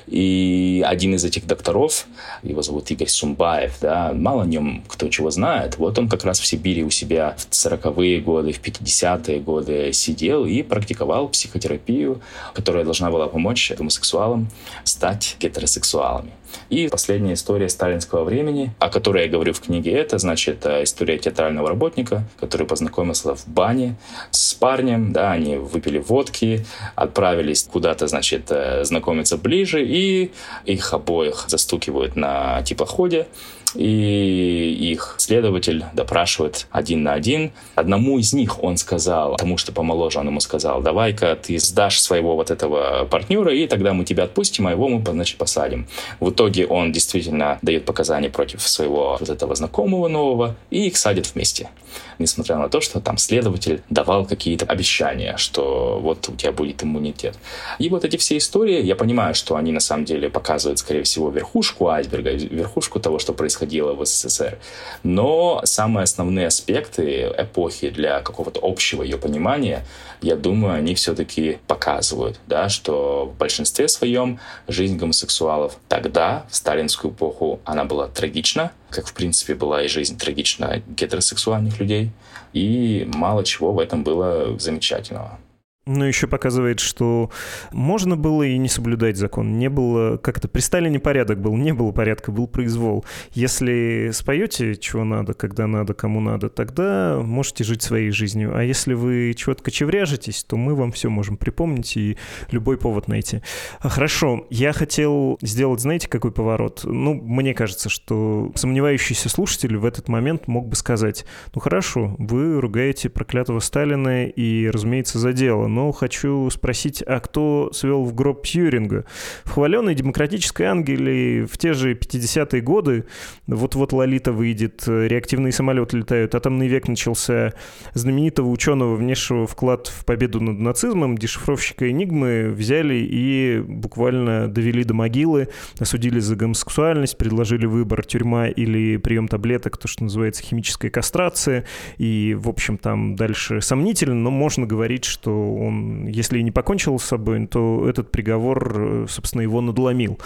[0.06, 2.06] И один из этих докторов,
[2.42, 5.78] его зовут Игорь Сумбаев, да, мало о нем кто чего знает.
[5.78, 10.44] Вот он как раз в Сибири у себя в 40-е годы, в 50-е годы сидел
[10.44, 12.20] и практиковал психотерапию,
[12.52, 14.50] которая должна была помочь гомосексуалам
[14.84, 16.32] стать гетеросексуалами.
[16.70, 21.18] И последняя история сталинского времени, о которой я говорю в книге, это, значит, э, история
[21.18, 23.96] театрального работника, который познакомился в бане
[24.30, 30.32] с парнем, да, они выпили водки, отправились куда-то, значит, э, знакомиться ближе, и
[30.64, 33.26] их обоих застукивают на теплоходе,
[33.74, 37.52] и их следователь допрашивает один на один.
[37.74, 42.36] Одному из них он сказал, тому, что помоложе, он ему сказал, давай-ка ты сдашь своего
[42.36, 45.86] вот этого партнера, и тогда мы тебя отпустим, а его мы, значит, посадим.
[46.20, 51.32] В итоге он действительно дает показания против своего вот этого знакомого нового, и их садят
[51.34, 51.68] вместе.
[52.18, 57.36] Несмотря на то, что там следователь давал какие-то обещания, что вот у тебя будет иммунитет.
[57.78, 61.30] И вот эти все истории, я понимаю, что они на самом деле показывают, скорее всего,
[61.30, 64.58] верхушку айсберга, верхушку того, что происходило в СССР.
[65.02, 69.84] Но самые основные аспекты эпохи для какого-то общего ее понимания,
[70.20, 77.12] я думаю, они все-таки показывают, да, что в большинстве своем жизнь гомосексуалов тогда, в сталинскую
[77.12, 82.10] эпоху, она была трагична, как, в принципе, была и жизнь трагична гетеросексуальных людей,
[82.52, 85.38] и мало чего в этом было замечательного.
[85.84, 87.30] Ну, еще показывает, что
[87.72, 89.58] можно было и не соблюдать закон.
[89.58, 93.04] Не было, как-то при Сталине порядок был, не было порядка, был произвол.
[93.32, 98.56] Если споете, чего надо, когда надо, кому надо, тогда можете жить своей жизнью.
[98.56, 102.16] А если вы чего-то кочевряжетесь, то мы вам все можем припомнить и
[102.52, 103.40] любой повод найти.
[103.80, 106.82] Хорошо, я хотел сделать, знаете, какой поворот?
[106.84, 111.24] Ну, мне кажется, что сомневающийся слушатель в этот момент мог бы сказать,
[111.56, 117.70] ну хорошо, вы ругаете проклятого Сталина и, разумеется, за дело, но хочу спросить, а кто
[117.72, 119.04] свел в гроб Тьюринга?
[119.44, 123.06] В хваленной демократической Англии в те же 50-е годы,
[123.46, 127.54] вот-вот Лолита выйдет, реактивные самолеты летают, атомный век начался,
[127.94, 134.94] знаменитого ученого, внесшего вклад в победу над нацизмом, дешифровщика Энигмы, взяли и буквально довели до
[134.94, 141.64] могилы, осудили за гомосексуальность, предложили выбор тюрьма или прием таблеток, то, что называется химическая кастрация,
[141.98, 145.32] и, в общем, там дальше сомнительно, но можно говорить, что
[145.66, 150.18] он, если и не покончил с собой, то этот приговор, э, собственно, его надломил.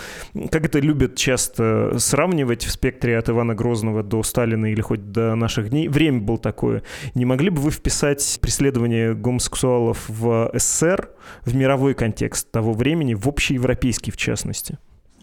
[0.51, 5.35] Как это любят часто сравнивать в спектре от Ивана Грозного до Сталина или хоть до
[5.35, 6.83] наших дней, время было такое.
[7.15, 11.11] Не могли бы вы вписать преследование гомосексуалов в СССР,
[11.45, 14.79] в мировой контекст того времени, в общеевропейский в частности?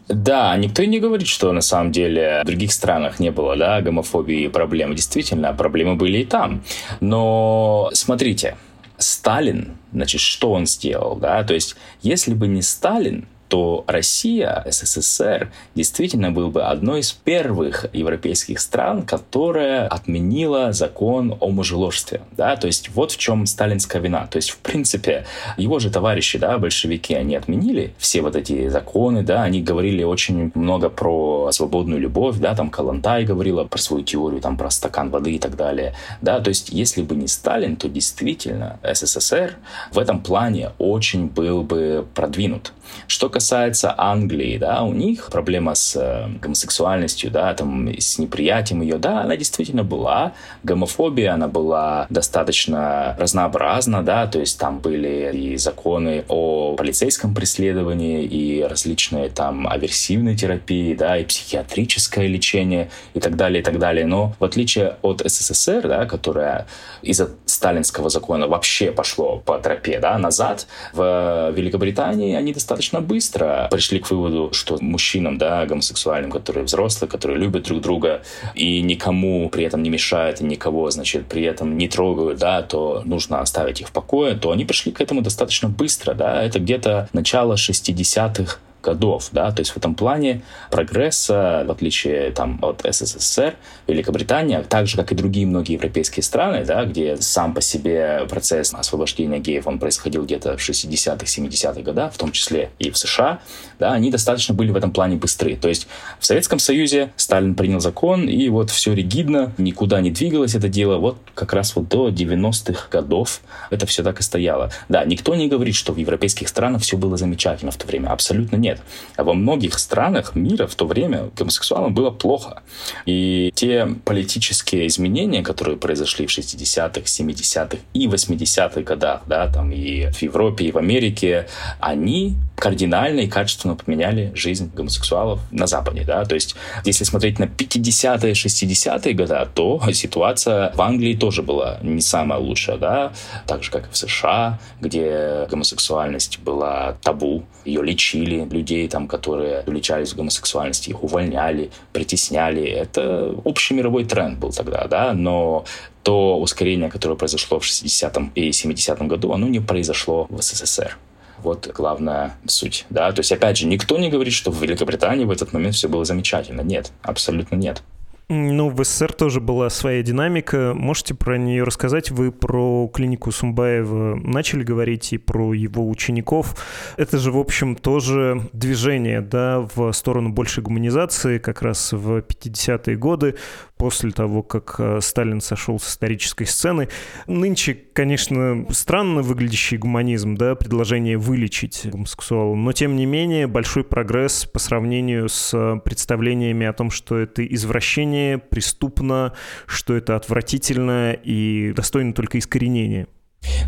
[0.09, 3.81] Да, никто и не говорит, что на самом деле в других странах не было да,
[3.81, 4.95] гомофобии и проблем.
[4.95, 6.61] Действительно, проблемы были и там.
[6.99, 8.57] Но смотрите,
[9.03, 11.43] Сталин, значит, что он сделал, да?
[11.43, 17.85] То есть, если бы не Сталин, то Россия, СССР, действительно был бы одной из первых
[17.93, 22.21] европейских стран, которая отменила закон о мужеложстве.
[22.31, 22.55] Да?
[22.55, 24.25] То есть вот в чем сталинская вина.
[24.25, 29.21] То есть, в принципе, его же товарищи, да, большевики, они отменили все вот эти законы,
[29.21, 34.41] да, они говорили очень много про свободную любовь, да, там Калантай говорила про свою теорию,
[34.41, 35.93] там про стакан воды и так далее.
[36.23, 39.57] Да, то есть, если бы не Сталин, то действительно СССР
[39.91, 42.73] в этом плане очень был бы продвинут.
[43.07, 48.97] Что касается Англии, да, у них проблема с э, гомосексуальностью, да, там, с неприятием ее,
[48.97, 50.33] да, она действительно была.
[50.63, 58.23] Гомофобия, она была достаточно разнообразна, да, то есть там были и законы о полицейском преследовании,
[58.23, 64.05] и различные там аверсивные терапии, да, и психиатрическое лечение, и так далее, и так далее.
[64.05, 66.67] Но в отличие от СССР, да, которая
[67.01, 73.67] из-за сталинского закона вообще пошло по тропе, да, назад, в Великобритании они достаточно достаточно быстро
[73.71, 78.21] пришли к выводу, что мужчинам, да, гомосексуальным, которые взрослые, которые любят друг друга
[78.55, 83.01] и никому при этом не мешают, и никого, значит, при этом не трогают, да, то
[83.05, 87.07] нужно оставить их в покое, то они пришли к этому достаточно быстро, да, это где-то
[87.13, 93.55] начало 60-х годов, да, то есть в этом плане прогресса, в отличие там от СССР,
[93.87, 98.73] Великобритания, так же, как и другие многие европейские страны, да, где сам по себе процесс
[98.73, 103.39] освобождения геев, он происходил где-то в 60-х, 70-х годах, в том числе и в США,
[103.79, 105.55] да, они достаточно были в этом плане быстры.
[105.55, 105.87] То есть
[106.19, 110.97] в Советском Союзе Сталин принял закон, и вот все ригидно, никуда не двигалось это дело,
[110.97, 114.71] вот как раз вот до 90-х годов это все так и стояло.
[114.89, 118.57] Да, никто не говорит, что в европейских странах все было замечательно в то время, абсолютно
[118.57, 118.81] нет нет.
[119.15, 122.61] А во многих странах мира в то время гомосексуалам было плохо.
[123.05, 130.11] И те политические изменения, которые произошли в 60-х, 70-х и 80-х годах, да, там и
[130.11, 131.47] в Европе, и в Америке,
[131.79, 136.55] они кардинально и качественно поменяли жизнь гомосексуалов на Западе, да, то есть
[136.85, 142.77] если смотреть на 50-е, 60-е годы, то ситуация в Англии тоже была не самая лучшая,
[142.77, 143.11] да,
[143.47, 149.63] так же, как и в США, где гомосексуальность была табу, ее лечили, людей, там, которые
[149.67, 152.63] уличались в гомосексуальности, их увольняли, притесняли.
[152.63, 155.65] Это общий мировой тренд был тогда, да, но
[156.03, 160.97] то ускорение, которое произошло в 60-м и 70-м году, оно не произошло в СССР.
[161.43, 163.11] Вот главная суть, да.
[163.11, 166.05] То есть, опять же, никто не говорит, что в Великобритании в этот момент все было
[166.05, 166.61] замечательно.
[166.61, 167.83] Нет, абсолютно нет.
[168.29, 170.73] Ну, в СССР тоже была своя динамика.
[170.73, 172.09] Можете про нее рассказать?
[172.09, 176.55] Вы про клинику Сумбаева начали говорить и про его учеников.
[176.95, 182.95] Это же, в общем, тоже движение, да, в сторону большей гуманизации как раз в 50-е
[182.95, 183.35] годы
[183.83, 186.87] после того, как э, Сталин сошел с исторической сцены.
[187.27, 194.45] Нынче, конечно, странно выглядящий гуманизм, да, предложение вылечить гомосексуала, но тем не менее большой прогресс
[194.45, 199.33] по сравнению с представлениями о том, что это извращение, преступно,
[199.65, 203.09] что это отвратительно и достойно только искоренения.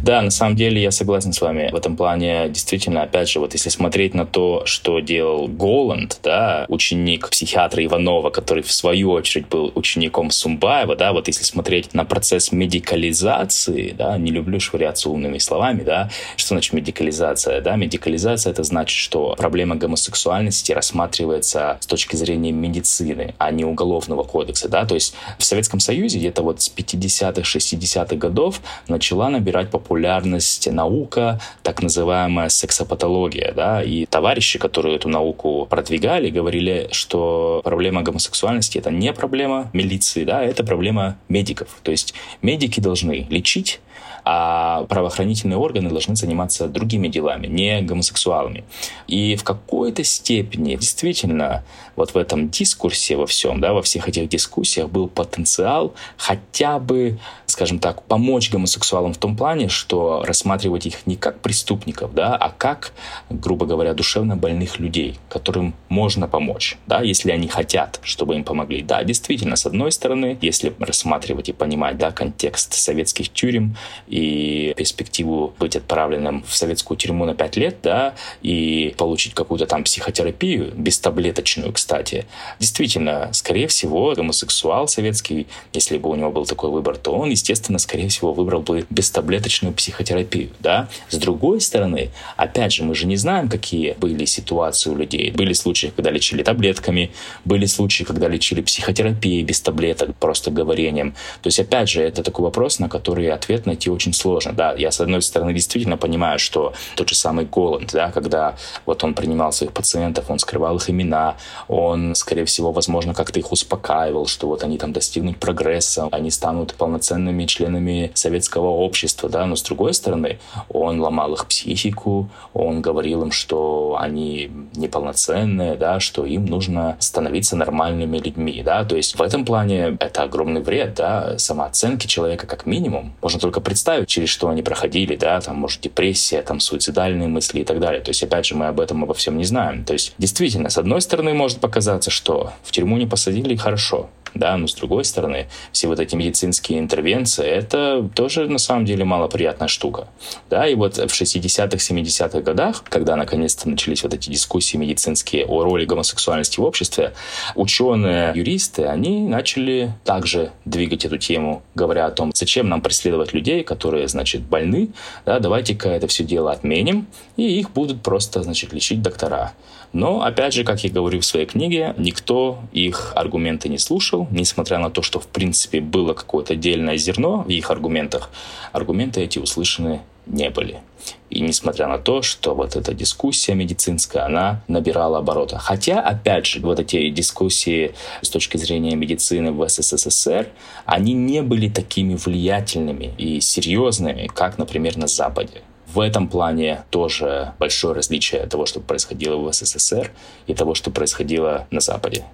[0.04, 1.70] Да, на самом деле я согласен с вами.
[1.72, 6.66] В этом плане действительно, опять же, вот если смотреть на то, что делал Голланд, да,
[6.70, 12.06] ученик психиатра Иванова, который в свою очередь был учеником Сумбаева, да, вот если смотреть на
[12.06, 18.64] процесс медикализации, да, не люблю швыряться умными словами, да, что значит медикализация, да, медикализация это
[18.64, 24.96] значит, что проблема гомосексуальности рассматривается с точки зрения медицины, а не уголовного кодекса, да, то
[24.96, 31.40] есть в Советском Союзе где-то вот с 50-х, 60-х годов начала набирать набирать популярность наука,
[31.64, 38.92] так называемая сексопатология, да, и товарищи, которые эту науку продвигали, говорили, что проблема гомосексуальности это
[38.92, 41.68] не проблема милиции, да, это проблема медиков.
[41.84, 43.80] То есть медики должны лечить,
[44.26, 48.64] а правоохранительные органы должны заниматься другими делами, не гомосексуалами.
[49.08, 51.64] И в какой-то степени действительно
[51.96, 57.20] вот в этом дискурсе во всем, да, во всех этих дискуссиях был потенциал хотя бы,
[57.46, 62.50] скажем так, помочь гомосексуалам в том плане, что рассматривать их не как преступников, да, а
[62.50, 62.94] как,
[63.30, 68.82] грубо говоря, душевно больных людей, которым можно помочь, да, если они хотят, чтобы им помогли.
[68.82, 73.78] Да, действительно, с одной стороны, если рассматривать и понимать, да, контекст советских тюрем
[74.16, 79.84] и перспективу быть отправленным в советскую тюрьму на 5 лет, да, и получить какую-то там
[79.84, 82.26] психотерапию, бестаблеточную, кстати.
[82.58, 87.78] Действительно, скорее всего, гомосексуал советский, если бы у него был такой выбор, то он, естественно,
[87.78, 90.88] скорее всего, выбрал бы бестаблеточную психотерапию, да.
[91.10, 95.32] С другой стороны, опять же, мы же не знаем, какие были ситуации у людей.
[95.32, 97.12] Были случаи, когда лечили таблетками,
[97.44, 101.16] были случаи, когда лечили психотерапией без таблеток, просто говорением.
[101.42, 104.74] То есть, опять же, это такой вопрос, на который ответ найти очень сложно, да.
[104.74, 109.14] Я, с одной стороны, действительно понимаю, что тот же самый Голланд, да, когда вот он
[109.14, 111.36] принимал своих пациентов, он скрывал их имена,
[111.68, 116.76] он, скорее всего, возможно, как-то их успокаивал, что вот они там достигнут прогресса, они станут
[116.76, 120.40] полноценными членами советского общества, да, но с другой стороны,
[120.70, 127.56] он ломал их психику, он говорил им, что они неполноценные, да, что им нужно становиться
[127.56, 132.66] нормальными людьми, да, то есть в этом плане это огромный вред, да, самооценки человека как
[132.66, 133.14] минимум.
[133.22, 137.64] Можно только представить, через что они проходили, да, там, может, депрессия, там, суицидальные мысли и
[137.64, 138.02] так далее.
[138.02, 139.86] То есть, опять же, мы об этом обо всем не знаем.
[139.86, 144.58] То есть, действительно, с одной стороны, может показаться, что в тюрьму не посадили, хорошо да,
[144.58, 149.68] но с другой стороны, все вот эти медицинские интервенции, это тоже на самом деле малоприятная
[149.68, 150.08] штука,
[150.50, 155.64] да, и вот в 60-х, 70-х годах, когда наконец-то начались вот эти дискуссии медицинские о
[155.64, 157.14] роли гомосексуальности в обществе,
[157.56, 163.64] ученые, юристы, они начали также двигать эту тему, говоря о том, зачем нам преследовать людей,
[163.64, 164.90] которые, значит, больны,
[165.26, 167.08] да, давайте-ка это все дело отменим,
[167.38, 169.54] и их будут просто, значит, лечить доктора.
[169.96, 174.78] Но, опять же, как я говорю в своей книге, никто их аргументы не слушал, несмотря
[174.78, 178.30] на то, что, в принципе, было какое-то отдельное зерно в их аргументах,
[178.74, 180.82] аргументы эти услышаны не были.
[181.30, 185.60] И несмотря на то, что вот эта дискуссия медицинская, она набирала оборота.
[185.60, 190.50] Хотя, опять же, вот эти дискуссии с точки зрения медицины в СССР,
[190.86, 195.62] они не были такими влиятельными и серьезными, как, например, на Западе.
[195.96, 200.12] В этом плане тоже большое различие того, что происходило в СССР
[200.46, 202.26] и того, что происходило на Западе.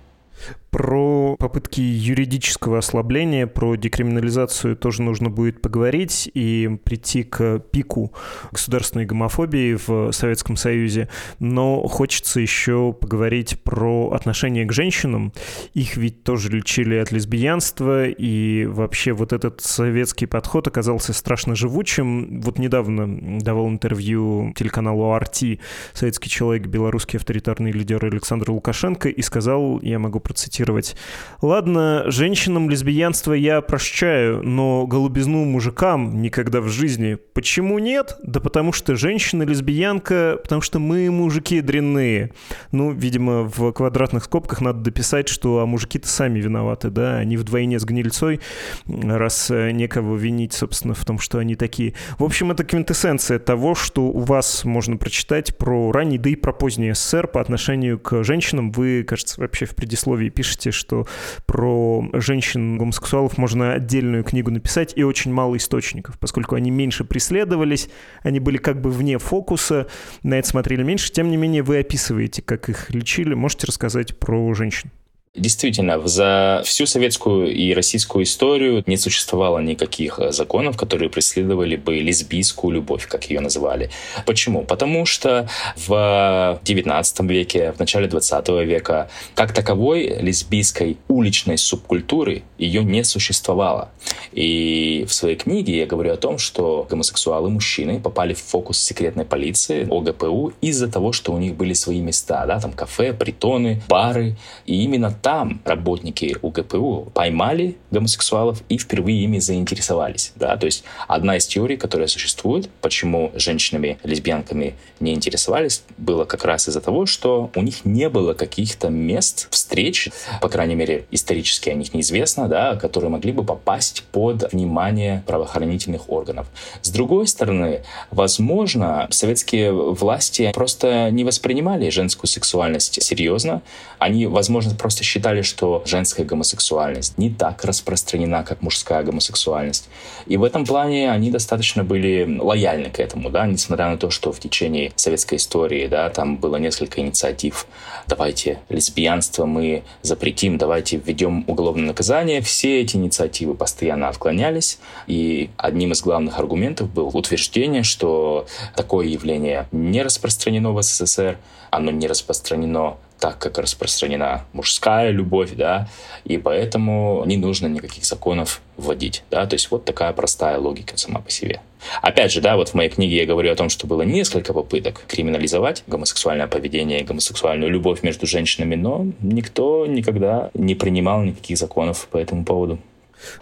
[0.72, 8.14] Про попытки юридического ослабления, про декриминализацию тоже нужно будет поговорить и прийти к пику
[8.54, 11.10] государственной гомофобии в Советском Союзе.
[11.40, 15.34] Но хочется еще поговорить про отношение к женщинам.
[15.74, 22.40] Их ведь тоже лечили от лесбиянства, и вообще вот этот советский подход оказался страшно живучим.
[22.40, 25.60] Вот недавно давал интервью телеканалу RT
[25.92, 30.96] советский человек, белорусский авторитарный лидер Александр Лукашенко, и сказал, я могу процитировать, процитировать.
[31.42, 37.18] Ладно, женщинам лесбиянство я прощаю, но голубизну мужикам никогда в жизни.
[37.34, 38.18] Почему нет?
[38.24, 42.32] Да потому что женщина-лесбиянка, потому что мы мужики дрянные.
[42.72, 47.80] Ну, видимо, в квадратных скобках надо дописать, что а мужики-то сами виноваты, да, они вдвойне
[47.80, 48.40] с гнильцой,
[48.86, 51.96] раз э, некого винить, собственно, в том, что они такие.
[52.20, 56.54] В общем, это квинтэссенция того, что у вас можно прочитать про ранний, да и про
[56.54, 58.72] поздний СССР по отношению к женщинам.
[58.72, 61.08] Вы, кажется, вообще в предисловии пишете пишете, что
[61.46, 67.90] про женщин-гомосексуалов можно отдельную книгу написать, и очень мало источников, поскольку они меньше преследовались,
[68.24, 69.88] они были как бы вне фокуса,
[70.24, 73.34] на это смотрели меньше, тем не менее вы описываете, как их лечили.
[73.34, 74.92] Можете рассказать про женщин?
[75.34, 81.96] Действительно, за всю советскую и российскую историю не существовало никаких э, законов, которые преследовали бы
[82.00, 83.90] лесбийскую любовь, как ее называли.
[84.26, 84.66] Почему?
[84.66, 92.84] Потому что в XIX веке, в начале XX века, как таковой лесбийской уличной субкультуры ее
[92.84, 93.90] не существовало.
[94.34, 99.88] И в своей книге я говорю о том, что гомосексуалы-мужчины попали в фокус секретной полиции,
[99.90, 104.84] ОГПУ, из-за того, что у них были свои места, да, там кафе, притоны, бары, и
[104.84, 110.34] именно там работники УГПУ поймали гомосексуалов и впервые ими заинтересовались.
[110.36, 110.58] Да?
[110.58, 116.68] То есть одна из теорий, которая существует, почему женщинами, лесбиянками не интересовались, было как раз
[116.68, 120.10] из-за того, что у них не было каких-то мест встреч,
[120.42, 126.10] по крайней мере, исторически о них неизвестно, да, которые могли бы попасть под внимание правоохранительных
[126.10, 126.48] органов.
[126.82, 133.62] С другой стороны, возможно, советские власти просто не воспринимали женскую сексуальность серьезно.
[134.02, 139.90] Они, возможно, просто считали, что женская гомосексуальность не так распространена, как мужская гомосексуальность.
[140.26, 144.32] И в этом плане они достаточно были лояльны к этому, да, несмотря на то, что
[144.32, 147.68] в течение советской истории, да, там было несколько инициатив.
[148.08, 152.42] Давайте лесбиянство мы запретим, давайте введем уголовное наказание.
[152.42, 159.68] Все эти инициативы постоянно отклонялись, и одним из главных аргументов было утверждение, что такое явление
[159.72, 161.38] не распространено в СССР,
[161.72, 165.88] оно не распространено так, как распространена мужская любовь, да,
[166.26, 171.22] и поэтому не нужно никаких законов вводить, да, то есть вот такая простая логика сама
[171.22, 171.62] по себе.
[172.02, 175.04] Опять же, да, вот в моей книге я говорю о том, что было несколько попыток
[175.08, 182.08] криминализовать гомосексуальное поведение и гомосексуальную любовь между женщинами, но никто никогда не принимал никаких законов
[182.12, 182.80] по этому поводу.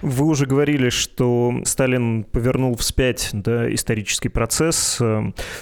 [0.02, 5.00] Вы уже говорили, что Сталин повернул вспять да, исторический процесс.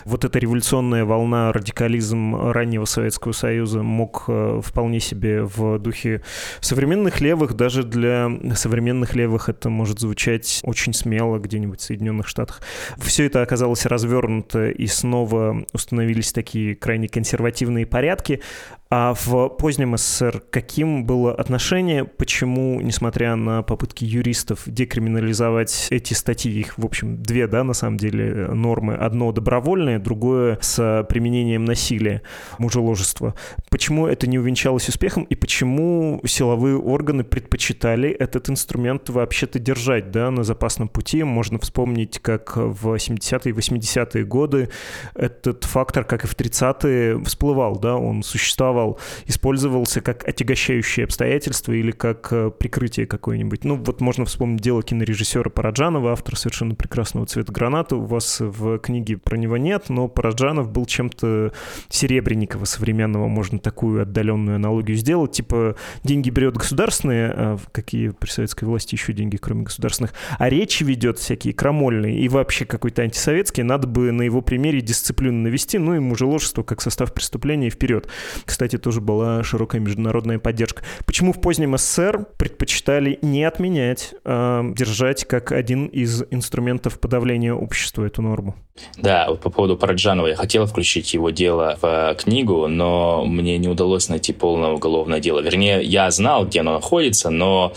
[0.05, 6.23] Вот эта революционная волна, радикализм раннего Советского Союза мог э, вполне себе в духе
[6.59, 12.61] современных левых, даже для современных левых это может звучать очень смело где-нибудь в Соединенных Штатах.
[12.97, 18.41] Все это оказалось развернуто, и снова установились такие крайне консервативные порядки.
[18.89, 22.05] А в позднем СССР каким было отношение?
[22.05, 27.97] Почему, несмотря на попытки юристов декриминализовать эти статьи, их, в общем, две, да, на самом
[27.97, 28.93] деле, нормы.
[28.93, 32.21] Одно добровольное, другое с применением насилия,
[32.59, 33.35] мужеложества.
[33.69, 40.31] Почему это не увенчалось успехом и почему силовые органы предпочитали этот инструмент вообще-то держать, да,
[40.31, 41.23] на запасном пути?
[41.23, 44.69] Можно вспомнить, как в 70-е и 80-е годы
[45.13, 51.71] этот фактор, как и в 30-е, всплывал, да, он существовал существовал, использовался как отягощающее обстоятельство
[51.71, 53.63] или как э, прикрытие какое-нибудь.
[53.63, 57.95] Ну, вот можно вспомнить дело кинорежиссера Параджанова, автора совершенно прекрасного цвета граната.
[57.95, 61.53] У вас в книге про него нет, но Параджанов был чем-то
[61.89, 65.31] Серебренникова современного, можно такую отдаленную аналогию сделать.
[65.31, 70.83] Типа деньги берет государственные, а какие при советской власти еще деньги, кроме государственных, а речи
[70.83, 75.95] ведет всякие крамольные и вообще какой-то антисоветский, надо бы на его примере дисциплину навести, ну
[75.95, 78.07] и мужеложество как состав преступления вперед.
[78.45, 80.83] Кстати, кстати, тоже была широкая международная поддержка.
[81.05, 88.03] Почему в позднем СССР предпочитали не отменять, а держать как один из инструментов подавления общества
[88.03, 88.55] эту норму?
[88.97, 93.67] Да, вот по поводу Параджанова я хотел включить его дело в книгу, но мне не
[93.67, 95.39] удалось найти полное уголовное дело.
[95.39, 97.73] Вернее, я знал, где оно находится, но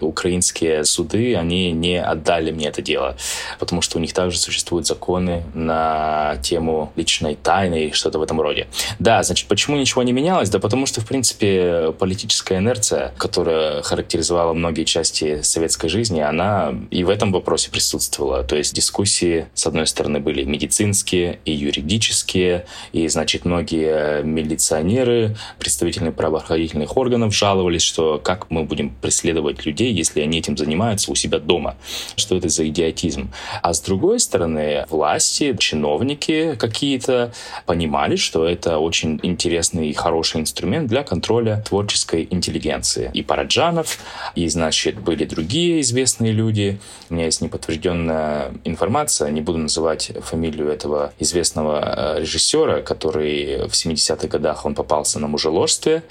[0.00, 3.16] украинские суды, они не отдали мне это дело,
[3.58, 8.40] потому что у них также существуют законы на тему личной тайны и что-то в этом
[8.40, 8.66] роде.
[8.98, 10.50] Да, значит, почему ничего не менялось?
[10.50, 17.04] Да потому что, в принципе, политическая инерция, которая характеризовала многие части советской жизни, она и
[17.04, 18.42] в этом вопросе присутствовала.
[18.42, 26.10] То есть дискуссии, с одной стороны, были медицинские, и юридические, и, значит, многие милиционеры, представители
[26.10, 31.38] правоохранительных органов жаловались, что как мы будем преследовать людей, если они этим занимаются у себя
[31.38, 31.76] дома.
[32.16, 33.30] Что это за идиотизм?
[33.62, 37.32] А с другой стороны, власти, чиновники какие-то
[37.66, 43.10] понимали, что это очень интересный и хороший инструмент для контроля творческой интеллигенции.
[43.14, 43.98] И Параджанов,
[44.34, 46.78] и, значит, были другие известные люди.
[47.10, 53.72] У меня есть неподтвержденная информация, не буду называть фамилию этого известного э, режиссера, который в
[53.72, 56.02] 70-х годах он попался на мужеложстве,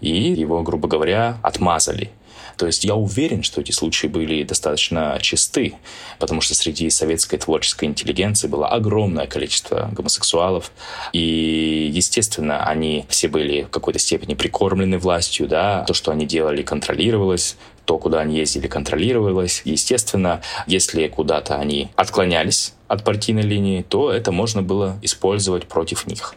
[0.00, 2.10] и его, грубо говоря, отмазали.
[2.56, 5.74] То есть я уверен, что эти случаи были достаточно чисты,
[6.18, 10.70] потому что среди советской творческой интеллигенции было огромное количество гомосексуалов,
[11.12, 16.62] и, естественно, они все были в какой-то степени прикормлены властью, да, то, что они делали,
[16.62, 19.62] контролировалось, то, куда они ездили, контролировалось.
[19.64, 26.34] Естественно, если куда-то они отклонялись от партийной линии, то это можно было использовать против них.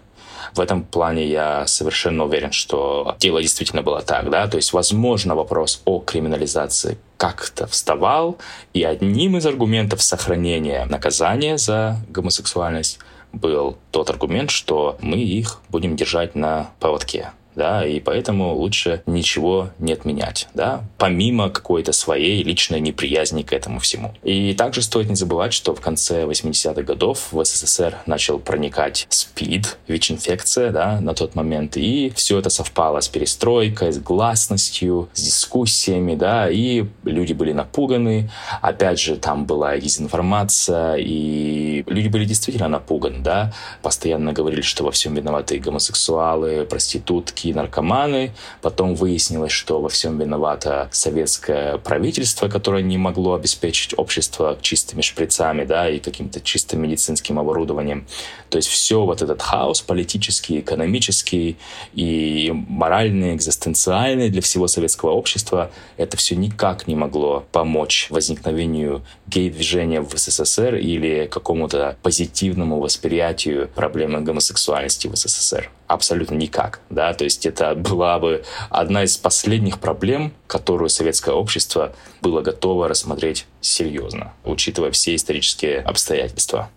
[0.53, 5.35] В этом плане я совершенно уверен, что дело действительно было так, да, то есть, возможно,
[5.35, 8.37] вопрос о криминализации как-то вставал,
[8.73, 12.99] и одним из аргументов сохранения наказания за гомосексуальность
[13.33, 19.69] был тот аргумент, что мы их будем держать на поводке да, и поэтому лучше ничего
[19.79, 24.13] не отменять, да, помимо какой-то своей личной неприязни к этому всему.
[24.23, 29.77] И также стоит не забывать, что в конце 80-х годов в СССР начал проникать СПИД,
[29.87, 36.15] ВИЧ-инфекция, да, на тот момент, и все это совпало с перестройкой, с гласностью, с дискуссиями,
[36.15, 38.29] да, и люди были напуганы,
[38.61, 44.91] опять же, там была дезинформация, и люди были действительно напуганы, да, постоянно говорили, что во
[44.91, 48.31] всем виноваты гомосексуалы, проститутки, такие наркоманы.
[48.61, 55.63] Потом выяснилось, что во всем виновато советское правительство, которое не могло обеспечить общество чистыми шприцами
[55.63, 58.07] да, и каким-то чистым медицинским оборудованием.
[58.49, 61.57] То есть все вот этот хаос политический, экономический
[61.93, 70.01] и моральный, экзистенциальный для всего советского общества, это все никак не могло помочь возникновению гей-движения
[70.01, 77.34] в СССР или какому-то позитивному восприятию проблемы гомосексуальности в СССР абсолютно никак, да, то есть
[77.43, 84.91] это была бы одна из последних проблем, которую советское общество было готово рассмотреть серьезно, учитывая
[84.91, 86.69] все исторические обстоятельства.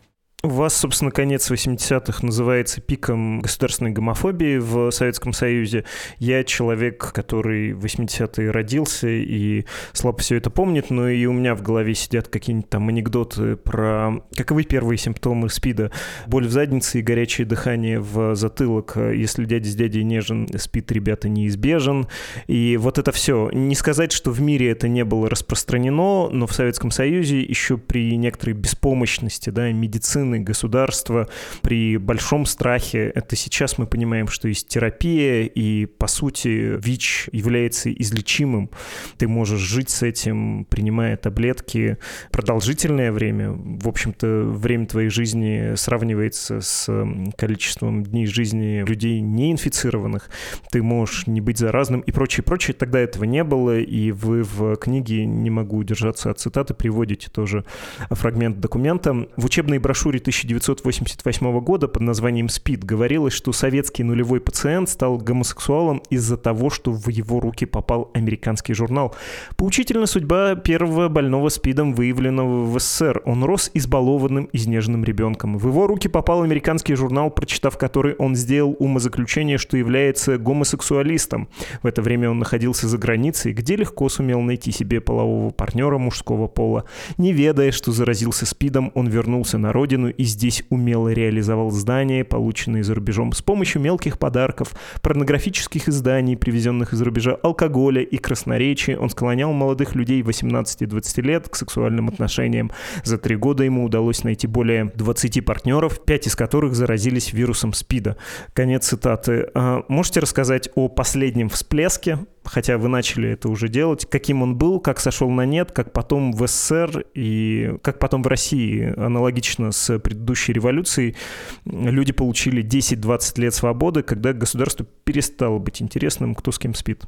[0.45, 5.83] У вас, собственно, конец 80-х называется пиком государственной гомофобии в Советском Союзе.
[6.21, 11.57] Я человек, который в 80-е родился и слабо все это помнит, но и у меня
[11.57, 15.91] в голове сидят какие-нибудь там анекдоты про каковы первые симптомы СПИДа.
[16.29, 18.97] Боль в заднице и горячее дыхание в затылок.
[18.97, 22.07] Если дядя с дядей нежен, СПИД, ребята, неизбежен.
[22.47, 23.51] И вот это все.
[23.53, 28.17] Не сказать, что в мире это не было распространено, но в Советском Союзе еще при
[28.17, 31.29] некоторой беспомощности да, медицины медицины, государства
[31.63, 33.13] при большом страхе.
[33.15, 38.71] Это сейчас мы понимаем, что есть терапия, и, по сути, ВИЧ является излечимым.
[39.19, 41.99] Ты можешь жить с этим, принимая таблетки
[42.31, 43.51] продолжительное время.
[43.53, 46.89] В общем-то, время твоей жизни сравнивается с
[47.37, 50.31] количеством дней жизни людей неинфицированных.
[50.71, 52.75] Ты можешь не быть заразным и прочее, прочее.
[52.75, 57.65] Тогда этого не было, и вы в книге, не могу удержаться от цитаты, приводите тоже
[58.11, 59.29] фрагмент документа.
[59.37, 66.03] В учебной брошюре 1988 года под названием «СПИД» говорилось, что советский нулевой пациент стал гомосексуалом
[66.11, 69.15] из-за того, что в его руки попал американский журнал.
[69.57, 73.23] Поучительна судьба первого больного СПИДом, выявленного в СССР.
[73.25, 75.59] Он рос избалованным, изнеженным ребенком.
[75.59, 81.49] В его руки попал американский журнал, прочитав который он сделал умозаключение, что является гомосексуалистом.
[81.83, 86.47] В это время он находился за границей, где легко сумел найти себе полового партнера мужского
[86.47, 86.85] пола.
[87.17, 92.83] Не ведая, что заразился СПИДом, он вернулся на родину и здесь умело реализовал здания, полученные
[92.83, 98.99] за рубежом, с помощью мелких подарков, порнографических изданий, привезенных из рубежа, алкоголя и красноречия.
[98.99, 102.71] Он склонял молодых людей 18-20 лет к сексуальным отношениям.
[103.05, 108.17] За три года ему удалось найти более 20 партнеров, пять из которых заразились вирусом СПИДа.
[108.53, 109.51] Конец цитаты.
[109.55, 114.81] А можете рассказать о последнем всплеске хотя вы начали это уже делать, каким он был,
[114.81, 119.98] как сошел на нет, как потом в СССР и как потом в России, аналогично с
[119.99, 121.17] предыдущей революцией,
[121.65, 127.05] люди получили 10-20 лет свободы, когда государство перестало быть интересным, кто с кем спит.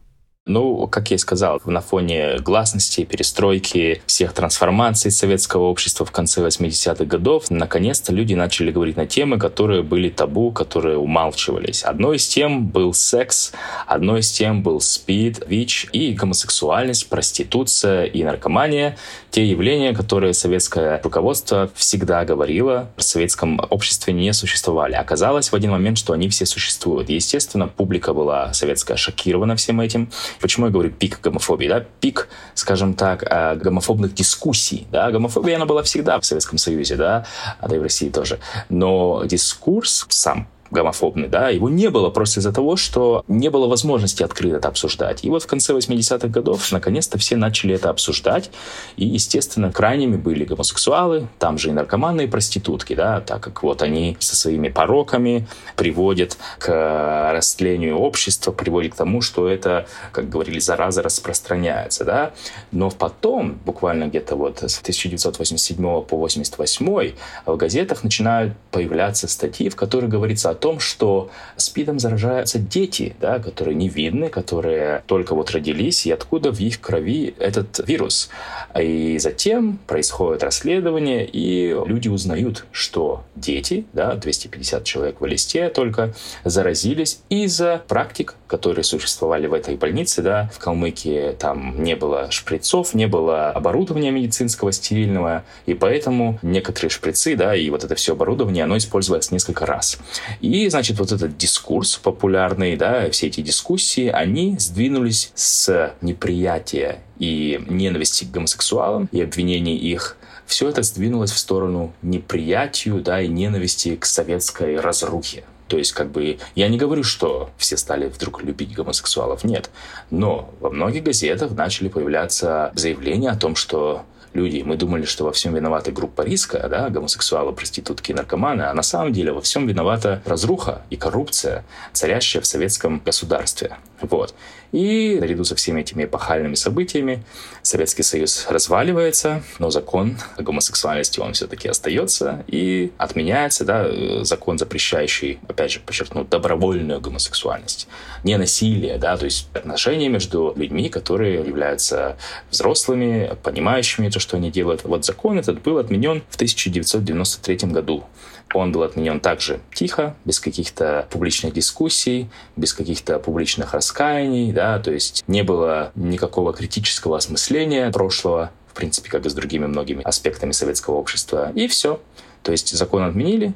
[0.51, 6.45] Ну, как я и сказал, на фоне гласности, перестройки, всех трансформаций советского общества в конце
[6.45, 11.85] 80-х годов, наконец-то люди начали говорить на темы, которые были табу, которые умалчивались.
[11.85, 13.53] Одной из тем был секс,
[13.87, 18.97] одной из тем был спид, ВИЧ и гомосексуальность, проституция и наркомания.
[19.31, 24.95] Те явления, которые советское руководство всегда говорило, в советском обществе не существовали.
[24.95, 27.09] Оказалось в один момент, что они все существуют.
[27.09, 30.11] Естественно, публика была советская шокирована всем этим.
[30.41, 31.69] Почему я говорю пик гомофобии?
[31.69, 31.85] Да?
[32.01, 34.87] Пик, скажем так, э, гомофобных дискуссий.
[34.91, 35.11] Да?
[35.11, 37.27] Гомофобия, она была всегда в Советском Союзе, да,
[37.61, 38.39] а да и в России тоже.
[38.69, 44.23] Но дискурс сам гомофобный, да, его не было просто из-за того, что не было возможности
[44.23, 45.25] открыто это обсуждать.
[45.25, 48.51] И вот в конце 80-х годов наконец-то все начали это обсуждать,
[48.97, 53.83] и, естественно, крайними были гомосексуалы, там же и наркоманы, и проститутки, да, так как вот
[53.83, 55.47] они со своими пороками
[55.77, 62.33] приводят к растлению общества, приводят к тому, что это, как говорили, зараза распространяется, да.
[62.73, 67.15] Но потом, буквально где-то вот с 1987 по 88
[67.47, 73.39] в газетах начинают появляться статьи, в которых говорится о том, что СПИДом заражаются дети, да,
[73.39, 78.31] которые невинны, которые только вот родились, и откуда в их крови этот вирус.
[78.79, 86.15] И затем происходит расследование, и люди узнают, что дети, да, 250 человек в листе только,
[86.45, 90.23] заразились из-за практик, которые существовали в этой больнице.
[90.23, 90.51] Да.
[90.53, 97.37] В Калмыкии там не было шприцов, не было оборудования медицинского, стерильного, и поэтому некоторые шприцы,
[97.37, 99.99] да, и вот это все оборудование, оно использовалось несколько раз.
[100.41, 107.63] И, значит, вот этот дискурс популярный, да, все эти дискуссии, они сдвинулись с неприятия и
[107.69, 110.17] ненависти к гомосексуалам и обвинений их
[110.51, 115.45] все это сдвинулось в сторону неприятию, да, и ненависти к советской разрухе.
[115.69, 119.71] То есть, как бы, я не говорю, что все стали вдруг любить гомосексуалов, нет.
[120.11, 125.33] Но во многих газетах начали появляться заявления о том, что люди, мы думали, что во
[125.33, 130.23] всем виновата группа риска, да, гомосексуалы, проститутки, наркоманы, а на самом деле во всем виновата
[130.25, 133.77] разруха и коррупция, царящая в советском государстве.
[134.01, 134.35] Вот.
[134.73, 137.25] И наряду со всеми этими эпохальными событиями
[137.63, 145.41] Советский Союз разваливается, но закон о гомосексуальности, он все-таки остается и отменяется, да, закон, запрещающий,
[145.49, 147.89] опять же, подчеркну, добровольную гомосексуальность,
[148.23, 152.17] не насилие, да, то есть отношения между людьми, которые являются
[152.51, 154.85] взрослыми, понимающими то, что они делают.
[154.85, 158.05] Вот закон этот был отменен в 1993 году.
[158.53, 164.93] Он был отменен также тихо, без каких-то публичных дискуссий, без каких-то публичных раскаяний, да, то
[164.93, 170.53] есть не было никакого критического осмысления прошлого, в принципе, как и с другими многими аспектами
[170.53, 171.51] советского общества.
[171.57, 172.01] И все.
[172.45, 173.53] То есть закон отменили,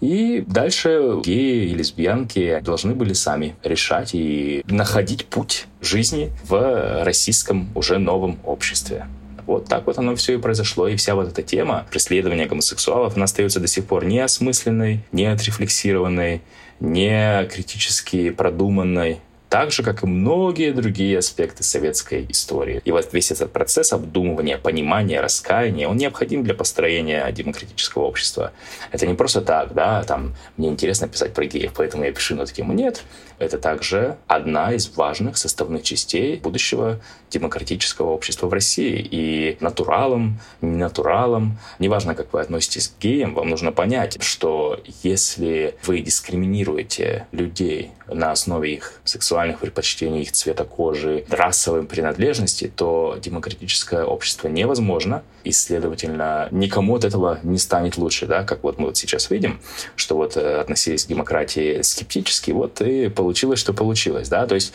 [0.00, 7.68] и дальше геи и лесбиянки должны были сами решать и находить путь жизни в российском
[7.74, 9.06] уже новом обществе.
[9.46, 10.86] Вот так вот оно все и произошло.
[10.86, 16.40] И вся вот эта тема преследования гомосексуалов, она остается до сих пор неосмысленной, неотрефлексированной,
[16.78, 19.20] не критически продуманной
[19.52, 22.80] так же, как и многие другие аспекты советской истории.
[22.86, 28.52] И вот весь этот процесс обдумывания, понимания, раскаяния, он необходим для построения демократического общества.
[28.92, 32.46] Это не просто так, да, там, мне интересно писать про геев, поэтому я пишу на
[32.46, 32.74] таким.
[32.74, 33.04] Нет,
[33.38, 39.06] это также одна из важных составных частей будущего демократического общества в России.
[39.10, 45.74] И натуралом, не натуралом, неважно, как вы относитесь к геям, вам нужно понять, что если
[45.84, 49.00] вы дискриминируете людей на основе их
[49.42, 57.04] сексуальных предпочтений, их цвета кожи, расовой принадлежности, то демократическое общество невозможно, и, следовательно, никому от
[57.04, 59.60] этого не станет лучше, да, как вот мы вот сейчас видим,
[59.96, 64.72] что вот э, относились к демократии скептически, вот и получилось, что получилось, да, то есть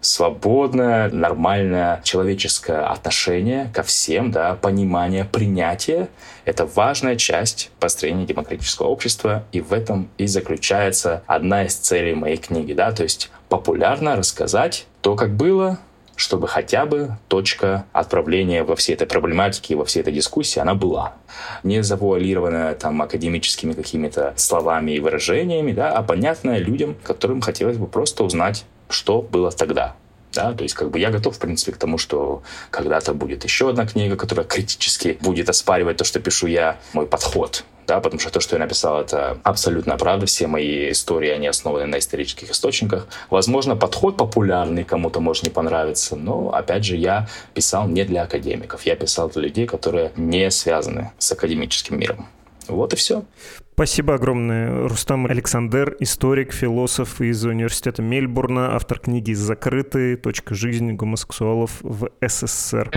[0.00, 6.08] свободное, нормальное человеческое отношение ко всем, да, понимание, принятие—
[6.44, 12.36] это важная часть построения демократического общества, и в этом и заключается одна из целей моей
[12.36, 15.78] книги, да, то есть популярно рассказать то, как было,
[16.18, 21.14] чтобы хотя бы точка отправления во всей этой проблематике, во всей этой дискуссии, она была.
[21.62, 27.86] Не завуалированная там академическими какими-то словами и выражениями, да, а понятная людям, которым хотелось бы
[27.86, 29.94] просто узнать, что было тогда.
[30.34, 33.70] Да, то есть как бы я готов, в принципе, к тому, что когда-то будет еще
[33.70, 38.30] одна книга, которая критически будет оспаривать то, что пишу я, мой подход да, потому что
[38.30, 40.26] то, что я написал, это абсолютно правда.
[40.26, 43.08] Все мои истории, они основаны на исторических источниках.
[43.30, 48.82] Возможно, подход популярный кому-то может не понравиться, но, опять же, я писал не для академиков.
[48.82, 52.26] Я писал для людей, которые не связаны с академическим миром.
[52.68, 53.24] Вот и все.
[53.72, 54.86] Спасибо огромное.
[54.86, 60.18] Рустам Александр, историк, философ из университета Мельбурна, автор книги «Закрытые.
[60.18, 62.90] Точка жизни гомосексуалов в СССР».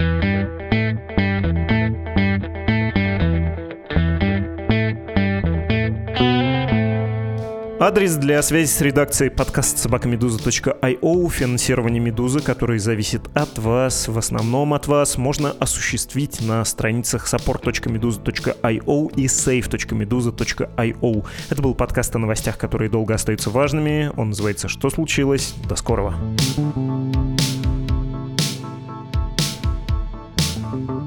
[7.84, 11.30] Адрес для связи с редакцией подкаст собакамедуза.io.
[11.32, 19.16] Финансирование «Медузы», которое зависит от вас, в основном от вас, можно осуществить на страницах support.meduza.io
[19.16, 21.26] и save.meduza.io.
[21.50, 24.12] Это был подкаст о новостях, которые долго остаются важными.
[24.16, 25.56] Он называется «Что случилось?».
[25.68, 26.14] До скорого.
[30.72, 31.01] thank you